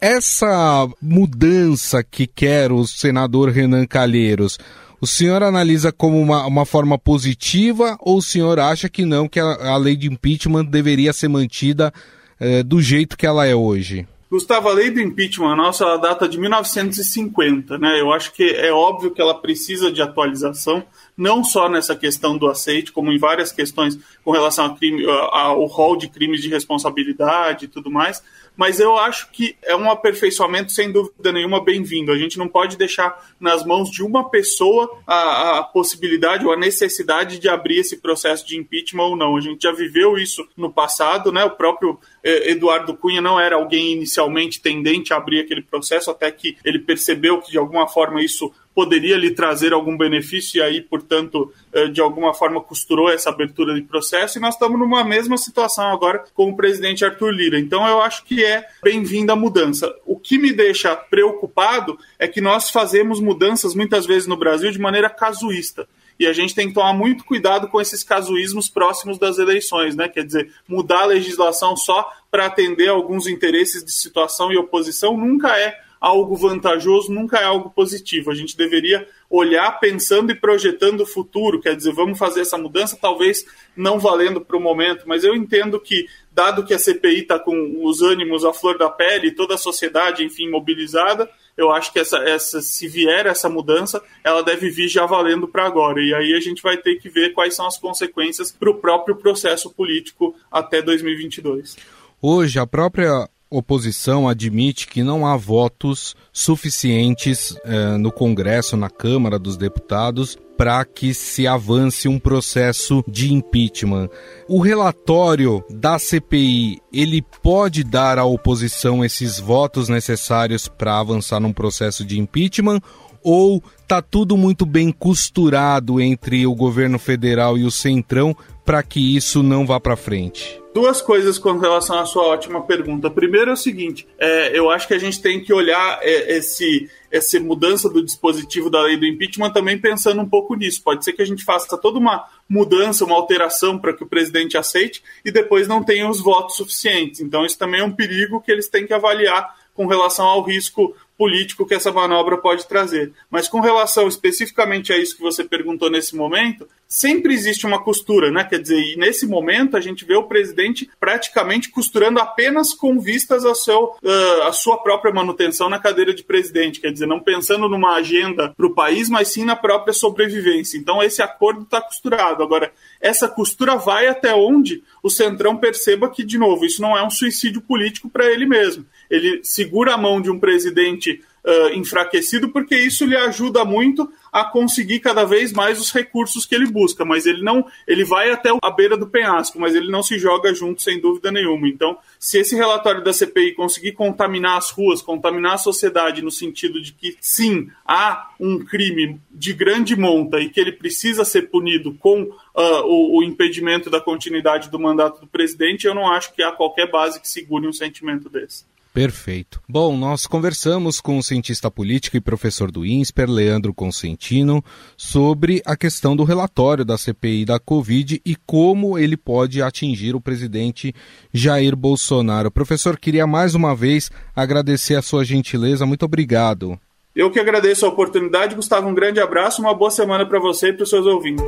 Essa 0.00 0.88
mudança 1.00 2.02
que 2.02 2.26
quer 2.26 2.72
o 2.72 2.84
senador 2.86 3.50
Renan 3.50 3.86
Calheiros, 3.86 4.58
o 5.00 5.06
senhor 5.06 5.42
analisa 5.42 5.92
como 5.92 6.20
uma, 6.20 6.46
uma 6.46 6.64
forma 6.64 6.98
positiva 6.98 7.96
ou 8.00 8.18
o 8.18 8.22
senhor 8.22 8.58
acha 8.58 8.88
que 8.88 9.04
não, 9.04 9.28
que 9.28 9.40
a, 9.40 9.44
a 9.72 9.76
lei 9.76 9.96
de 9.96 10.08
impeachment 10.08 10.64
deveria 10.64 11.12
ser 11.12 11.28
mantida 11.28 11.92
é, 12.38 12.62
do 12.62 12.80
jeito 12.80 13.16
que 13.16 13.26
ela 13.26 13.46
é 13.46 13.54
hoje? 13.54 14.06
Gustavo, 14.32 14.68
a 14.70 14.72
lei 14.72 14.90
do 14.90 14.98
impeachment 14.98 15.54
nossa 15.54 15.84
ela 15.84 15.98
data 15.98 16.26
de 16.28 16.40
1950, 16.40 17.76
né? 17.76 18.00
Eu 18.00 18.10
acho 18.12 18.32
que 18.32 18.42
é 18.42 18.72
óbvio 18.72 19.10
que 19.10 19.20
ela 19.20 19.34
precisa 19.34 19.92
de 19.92 20.00
atualização, 20.00 20.82
não 21.16 21.44
só 21.44 21.68
nessa 21.68 21.94
questão 21.94 22.36
do 22.36 22.48
aceite, 22.48 22.92
como 22.92 23.12
em 23.12 23.18
várias 23.18 23.52
questões 23.52 23.98
com 24.24 24.30
relação 24.30 24.66
ao 24.66 24.74
crime, 24.76 25.04
ao 25.06 25.64
rol 25.66 25.96
de 25.96 26.08
crimes 26.08 26.42
de 26.42 26.48
responsabilidade 26.48 27.64
e 27.66 27.68
tudo 27.68 27.90
mais 27.90 28.22
mas 28.56 28.80
eu 28.80 28.96
acho 28.96 29.30
que 29.30 29.56
é 29.62 29.74
um 29.74 29.90
aperfeiçoamento 29.90 30.72
sem 30.72 30.92
dúvida 30.92 31.32
nenhuma 31.32 31.62
bem-vindo. 31.62 32.12
A 32.12 32.18
gente 32.18 32.38
não 32.38 32.48
pode 32.48 32.76
deixar 32.76 33.34
nas 33.40 33.64
mãos 33.64 33.90
de 33.90 34.02
uma 34.02 34.28
pessoa 34.28 35.00
a, 35.06 35.58
a, 35.58 35.62
possibilidade 35.62 36.44
ou 36.44 36.52
a 36.52 36.56
necessidade 36.56 37.38
de 37.38 37.48
abrir 37.48 37.78
esse 37.78 37.96
processo 37.96 38.46
de 38.46 38.56
impeachment 38.56 39.04
ou 39.04 39.16
não. 39.16 39.36
A 39.36 39.40
gente 39.40 39.62
já 39.62 39.72
viveu 39.72 40.18
isso 40.18 40.46
no 40.56 40.70
passado, 40.70 41.32
né? 41.32 41.44
O 41.44 41.50
próprio 41.50 41.98
eh, 42.22 42.50
Eduardo 42.50 42.94
Cunha 42.94 43.20
não 43.20 43.40
era 43.40 43.56
alguém 43.56 43.92
inicialmente 43.92 44.60
tendente 44.60 45.12
a 45.12 45.16
abrir 45.16 45.40
aquele 45.40 45.62
processo, 45.62 46.10
até 46.10 46.30
que 46.30 46.56
ele 46.64 46.78
percebeu 46.78 47.40
que 47.40 47.50
de 47.50 47.58
alguma 47.58 47.88
forma 47.88 48.22
isso 48.22 48.52
poderia 48.74 49.16
lhe 49.16 49.30
trazer 49.30 49.72
algum 49.72 49.96
benefício 49.96 50.58
e 50.58 50.62
aí, 50.62 50.80
portanto, 50.80 51.52
eh, 51.72 51.88
de 51.88 52.00
alguma 52.00 52.32
forma 52.32 52.60
costurou 52.60 53.10
essa 53.10 53.30
abertura 53.30 53.74
de 53.74 53.82
processo 53.82 54.38
e 54.38 54.40
nós 54.40 54.54
estamos 54.54 54.78
numa 54.78 55.04
mesma 55.04 55.36
situação 55.36 55.86
agora 55.92 56.24
com 56.34 56.50
o 56.50 56.56
presidente 56.56 57.04
Arthur 57.04 57.30
Lira. 57.30 57.58
Então 57.58 57.86
eu 57.86 58.00
acho 58.00 58.24
que 58.24 58.44
é 58.44 58.66
bem-vinda 58.82 59.34
a 59.34 59.36
mudança. 59.36 59.94
O 60.06 60.18
que 60.18 60.38
me 60.38 60.52
deixa 60.52 60.96
preocupado 60.96 61.98
é 62.18 62.26
que 62.26 62.40
nós 62.40 62.70
fazemos 62.70 63.20
mudanças 63.20 63.74
muitas 63.74 64.06
vezes 64.06 64.26
no 64.26 64.36
Brasil 64.36 64.70
de 64.70 64.80
maneira 64.80 65.10
casuísta. 65.10 65.86
e 66.20 66.26
a 66.26 66.32
gente 66.32 66.54
tem 66.54 66.68
que 66.68 66.74
tomar 66.74 66.92
muito 66.92 67.24
cuidado 67.24 67.66
com 67.68 67.80
esses 67.80 68.04
casuísmos 68.04 68.68
próximos 68.68 69.18
das 69.18 69.38
eleições, 69.38 69.96
né? 69.96 70.08
Quer 70.08 70.24
dizer, 70.24 70.52
mudar 70.68 71.02
a 71.02 71.06
legislação 71.06 71.76
só 71.76 72.08
para 72.30 72.46
atender 72.46 72.88
alguns 72.88 73.26
interesses 73.26 73.82
de 73.84 73.90
situação 73.90 74.52
e 74.52 74.56
oposição 74.56 75.16
nunca 75.16 75.58
é 75.58 75.76
algo 76.02 76.34
vantajoso, 76.34 77.12
nunca 77.12 77.38
é 77.38 77.44
algo 77.44 77.70
positivo. 77.70 78.32
A 78.32 78.34
gente 78.34 78.56
deveria 78.56 79.06
olhar 79.30 79.70
pensando 79.78 80.32
e 80.32 80.34
projetando 80.34 81.02
o 81.02 81.06
futuro, 81.06 81.60
quer 81.60 81.76
dizer, 81.76 81.92
vamos 81.92 82.18
fazer 82.18 82.40
essa 82.40 82.58
mudança, 82.58 82.98
talvez 83.00 83.44
não 83.76 84.00
valendo 84.00 84.40
para 84.40 84.56
o 84.56 84.60
momento, 84.60 85.04
mas 85.06 85.22
eu 85.22 85.32
entendo 85.32 85.78
que, 85.78 86.08
dado 86.32 86.64
que 86.64 86.74
a 86.74 86.78
CPI 86.78 87.20
está 87.20 87.38
com 87.38 87.84
os 87.84 88.02
ânimos 88.02 88.44
à 88.44 88.52
flor 88.52 88.76
da 88.76 88.90
pele, 88.90 89.30
toda 89.30 89.54
a 89.54 89.58
sociedade, 89.58 90.24
enfim, 90.24 90.50
mobilizada, 90.50 91.30
eu 91.56 91.70
acho 91.70 91.92
que 91.92 92.00
essa, 92.00 92.16
essa, 92.18 92.60
se 92.60 92.88
vier 92.88 93.26
essa 93.26 93.48
mudança, 93.48 94.02
ela 94.24 94.42
deve 94.42 94.70
vir 94.70 94.88
já 94.88 95.06
valendo 95.06 95.46
para 95.46 95.66
agora. 95.66 96.00
E 96.00 96.12
aí 96.12 96.34
a 96.34 96.40
gente 96.40 96.60
vai 96.60 96.76
ter 96.76 96.96
que 96.96 97.08
ver 97.08 97.32
quais 97.32 97.54
são 97.54 97.66
as 97.66 97.78
consequências 97.78 98.50
para 98.50 98.70
o 98.70 98.74
próprio 98.74 99.14
processo 99.14 99.70
político 99.70 100.34
até 100.50 100.82
2022. 100.82 101.76
Hoje, 102.20 102.58
a 102.58 102.66
própria 102.66 103.28
oposição 103.52 104.28
admite 104.28 104.86
que 104.86 105.02
não 105.02 105.26
há 105.26 105.36
votos 105.36 106.16
suficientes 106.32 107.54
eh, 107.64 107.96
no 107.98 108.10
Congresso, 108.10 108.76
na 108.76 108.88
Câmara 108.88 109.38
dos 109.38 109.56
Deputados, 109.56 110.38
para 110.56 110.84
que 110.84 111.12
se 111.12 111.46
avance 111.46 112.08
um 112.08 112.18
processo 112.18 113.04
de 113.06 113.32
impeachment. 113.32 114.08
O 114.48 114.60
relatório 114.60 115.62
da 115.68 115.98
CPI, 115.98 116.80
ele 116.92 117.22
pode 117.42 117.84
dar 117.84 118.18
à 118.18 118.24
oposição 118.24 119.04
esses 119.04 119.38
votos 119.38 119.88
necessários 119.88 120.68
para 120.68 120.98
avançar 120.98 121.40
num 121.40 121.52
processo 121.52 122.04
de 122.04 122.18
impeachment 122.18 122.80
ou 123.22 123.62
tá 123.86 124.00
tudo 124.00 124.36
muito 124.36 124.66
bem 124.66 124.90
costurado 124.90 126.00
entre 126.00 126.46
o 126.46 126.54
governo 126.54 126.98
federal 126.98 127.56
e 127.56 127.64
o 127.64 127.70
Centrão 127.70 128.36
para 128.64 128.82
que 128.82 129.16
isso 129.16 129.42
não 129.42 129.66
vá 129.66 129.78
para 129.78 129.96
frente? 129.96 130.61
Duas 130.74 131.02
coisas 131.02 131.38
com 131.38 131.58
relação 131.58 131.98
à 131.98 132.06
sua 132.06 132.24
ótima 132.24 132.62
pergunta. 132.62 133.10
Primeiro 133.10 133.50
é 133.50 133.52
o 133.52 133.56
seguinte: 133.56 134.08
é, 134.18 134.58
eu 134.58 134.70
acho 134.70 134.88
que 134.88 134.94
a 134.94 134.98
gente 134.98 135.20
tem 135.20 135.38
que 135.42 135.52
olhar 135.52 135.98
é, 136.00 136.36
esse, 136.38 136.90
essa 137.10 137.38
mudança 137.38 137.90
do 137.90 138.02
dispositivo 138.02 138.70
da 138.70 138.80
lei 138.80 138.96
do 138.96 139.04
impeachment 139.04 139.50
também 139.50 139.78
pensando 139.78 140.22
um 140.22 140.28
pouco 140.28 140.54
nisso. 140.54 140.82
Pode 140.82 141.04
ser 141.04 141.12
que 141.12 141.20
a 141.20 141.26
gente 141.26 141.44
faça 141.44 141.76
toda 141.76 141.98
uma 141.98 142.26
mudança, 142.48 143.04
uma 143.04 143.16
alteração 143.16 143.78
para 143.78 143.92
que 143.92 144.02
o 144.02 144.06
presidente 144.06 144.56
aceite 144.56 145.02
e 145.22 145.30
depois 145.30 145.68
não 145.68 145.84
tenha 145.84 146.08
os 146.08 146.20
votos 146.20 146.56
suficientes. 146.56 147.20
Então, 147.20 147.44
isso 147.44 147.58
também 147.58 147.80
é 147.80 147.84
um 147.84 147.92
perigo 147.92 148.40
que 148.40 148.50
eles 148.50 148.68
têm 148.68 148.86
que 148.86 148.94
avaliar 148.94 149.54
com 149.74 149.86
relação 149.86 150.26
ao 150.26 150.42
risco 150.42 150.94
político 151.16 151.66
que 151.66 151.74
essa 151.74 151.92
manobra 151.92 152.38
pode 152.38 152.66
trazer. 152.66 153.12
Mas 153.30 153.46
com 153.46 153.60
relação 153.60 154.08
especificamente 154.08 154.92
a 154.92 154.98
isso 154.98 155.16
que 155.16 155.22
você 155.22 155.44
perguntou 155.44 155.90
nesse 155.90 156.16
momento, 156.16 156.66
sempre 156.92 157.32
existe 157.32 157.66
uma 157.66 157.82
costura, 157.82 158.30
né? 158.30 158.44
Quer 158.44 158.60
dizer, 158.60 158.78
e 158.78 158.96
nesse 158.96 159.26
momento 159.26 159.78
a 159.78 159.80
gente 159.80 160.04
vê 160.04 160.14
o 160.14 160.24
presidente 160.24 160.90
praticamente 161.00 161.70
costurando 161.70 162.20
apenas 162.20 162.74
com 162.74 163.00
vistas 163.00 163.46
ao 163.46 163.54
seu, 163.54 163.96
uh, 164.02 164.42
a 164.42 164.52
sua 164.52 164.76
própria 164.76 165.10
manutenção 165.10 165.70
na 165.70 165.78
cadeira 165.78 166.12
de 166.12 166.22
presidente, 166.22 166.80
quer 166.82 166.92
dizer, 166.92 167.06
não 167.06 167.18
pensando 167.18 167.66
numa 167.66 167.94
agenda 167.94 168.52
para 168.54 168.66
o 168.66 168.74
país, 168.74 169.08
mas 169.08 169.28
sim 169.28 169.42
na 169.42 169.56
própria 169.56 169.94
sobrevivência. 169.94 170.76
Então 170.76 171.02
esse 171.02 171.22
acordo 171.22 171.62
está 171.62 171.80
costurado. 171.80 172.42
Agora, 172.42 172.70
essa 173.00 173.26
costura 173.26 173.74
vai 173.76 174.06
até 174.06 174.34
onde 174.34 174.82
o 175.02 175.08
Centrão 175.08 175.56
perceba 175.56 176.10
que, 176.10 176.22
de 176.22 176.36
novo, 176.36 176.66
isso 176.66 176.82
não 176.82 176.96
é 176.96 177.02
um 177.02 177.10
suicídio 177.10 177.62
político 177.62 178.10
para 178.10 178.30
ele 178.30 178.44
mesmo. 178.44 178.84
Ele 179.08 179.40
segura 179.42 179.94
a 179.94 179.98
mão 179.98 180.20
de 180.20 180.30
um 180.30 180.38
presidente 180.38 181.22
uh, 181.44 181.74
enfraquecido, 181.74 182.48
porque 182.48 182.76
isso 182.76 183.04
lhe 183.04 183.16
ajuda 183.16 183.64
muito 183.64 184.10
a 184.32 184.44
conseguir 184.44 185.00
cada 185.00 185.24
vez 185.24 185.52
mais 185.52 185.78
os 185.78 185.92
recursos 185.92 186.46
que 186.46 186.54
ele 186.54 186.66
busca, 186.66 187.04
mas 187.04 187.26
ele 187.26 187.42
não, 187.42 187.66
ele 187.86 188.02
vai 188.02 188.30
até 188.30 188.50
a 188.62 188.70
beira 188.70 188.96
do 188.96 189.06
penhasco, 189.06 189.60
mas 189.60 189.74
ele 189.74 189.90
não 189.90 190.02
se 190.02 190.18
joga 190.18 190.54
junto 190.54 190.80
sem 190.80 190.98
dúvida 190.98 191.30
nenhuma. 191.30 191.68
Então, 191.68 191.98
se 192.18 192.38
esse 192.38 192.56
relatório 192.56 193.04
da 193.04 193.12
CPI 193.12 193.52
conseguir 193.54 193.92
contaminar 193.92 194.56
as 194.56 194.70
ruas, 194.70 195.02
contaminar 195.02 195.54
a 195.54 195.58
sociedade 195.58 196.22
no 196.22 196.30
sentido 196.30 196.80
de 196.80 196.92
que 196.92 197.16
sim, 197.20 197.68
há 197.86 198.30
um 198.40 198.64
crime 198.64 199.20
de 199.30 199.52
grande 199.52 199.94
monta 199.94 200.40
e 200.40 200.48
que 200.48 200.58
ele 200.58 200.72
precisa 200.72 201.24
ser 201.24 201.50
punido 201.50 201.92
com 201.94 202.22
uh, 202.22 202.84
o, 202.84 203.18
o 203.18 203.22
impedimento 203.22 203.90
da 203.90 204.00
continuidade 204.00 204.70
do 204.70 204.78
mandato 204.78 205.20
do 205.20 205.26
presidente, 205.26 205.86
eu 205.86 205.94
não 205.94 206.10
acho 206.10 206.32
que 206.32 206.42
há 206.42 206.52
qualquer 206.52 206.90
base 206.90 207.20
que 207.20 207.28
segure 207.28 207.68
um 207.68 207.72
sentimento 207.72 208.30
desse. 208.30 208.64
Perfeito. 208.92 209.60
Bom, 209.66 209.96
nós 209.96 210.26
conversamos 210.26 211.00
com 211.00 211.16
o 211.16 211.22
cientista 211.22 211.70
político 211.70 212.16
e 212.16 212.20
professor 212.20 212.70
do 212.70 212.84
INSPER, 212.84 213.30
Leandro 213.30 213.72
Consentino, 213.72 214.62
sobre 214.98 215.62
a 215.64 215.74
questão 215.74 216.14
do 216.14 216.24
relatório 216.24 216.84
da 216.84 216.98
CPI 216.98 217.46
da 217.46 217.58
Covid 217.58 218.20
e 218.24 218.36
como 218.46 218.98
ele 218.98 219.16
pode 219.16 219.62
atingir 219.62 220.14
o 220.14 220.20
presidente 220.20 220.94
Jair 221.32 221.74
Bolsonaro. 221.74 222.50
Professor, 222.50 222.98
queria 222.98 223.26
mais 223.26 223.54
uma 223.54 223.74
vez 223.74 224.10
agradecer 224.36 224.96
a 224.96 225.02
sua 225.02 225.24
gentileza. 225.24 225.86
Muito 225.86 226.04
obrigado. 226.04 226.78
Eu 227.16 227.30
que 227.30 227.40
agradeço 227.40 227.86
a 227.86 227.88
oportunidade, 227.88 228.54
Gustavo. 228.54 228.88
Um 228.88 228.94
grande 228.94 229.20
abraço, 229.20 229.62
uma 229.62 229.74
boa 229.74 229.90
semana 229.90 230.26
para 230.26 230.38
você 230.38 230.68
e 230.68 230.72
para 230.74 230.84
os 230.84 230.90
seus 230.90 231.06
ouvintes. 231.06 231.44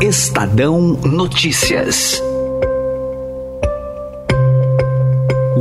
Estadão 0.00 0.80
Notícias. 1.04 2.20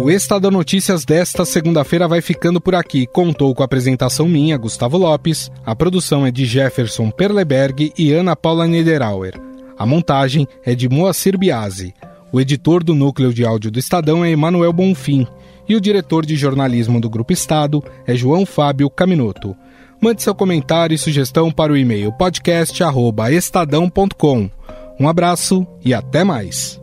O 0.04 0.12
Estadão 0.12 0.52
Notícias 0.52 1.04
desta 1.06 1.46
segunda-feira 1.46 2.10
vai 2.10 2.20
ficando 2.20 2.60
por 2.60 2.76
aqui. 2.76 3.08
Contou 3.08 3.56
com 3.56 3.64
a 3.64 3.66
apresentação 3.66 4.28
minha, 4.28 4.58
Gustavo 4.58 4.98
Lopes. 4.98 5.50
A 5.66 5.74
produção 5.74 6.26
é 6.26 6.32
de 6.32 6.44
Jefferson 6.44 7.10
Perleberg 7.10 7.94
e 7.98 8.12
Ana 8.12 8.36
Paula 8.36 8.68
Niederauer. 8.68 9.40
A 9.80 9.86
montagem 9.86 10.46
é 10.66 10.76
de 10.76 10.90
Moacir 10.90 11.38
Biasi. 11.38 11.94
O 12.34 12.42
editor 12.42 12.84
do 12.84 12.94
núcleo 12.94 13.34
de 13.34 13.46
áudio 13.46 13.72
do 13.72 13.80
Estadão 13.80 14.26
é 14.26 14.32
Emanuel 14.32 14.74
Bonfim. 14.74 15.26
E 15.70 15.76
o 15.78 15.80
diretor 15.80 16.26
de 16.26 16.36
jornalismo 16.36 17.00
do 17.00 17.10
Grupo 17.10 17.32
Estado 17.32 17.82
é 18.06 18.14
João 18.14 18.46
Fábio 18.46 18.90
Caminoto. 18.90 19.56
Mande 20.02 20.22
seu 20.22 20.36
comentário 20.36 20.94
e 20.94 20.98
sugestão 20.98 21.50
para 21.50 21.72
o 21.72 21.78
e-mail 21.78 22.12
podcast.estadão.com. 22.12 24.52
Um 25.00 25.08
abraço 25.08 25.66
e 25.82 25.94
até 25.94 26.26
mais. 26.26 26.83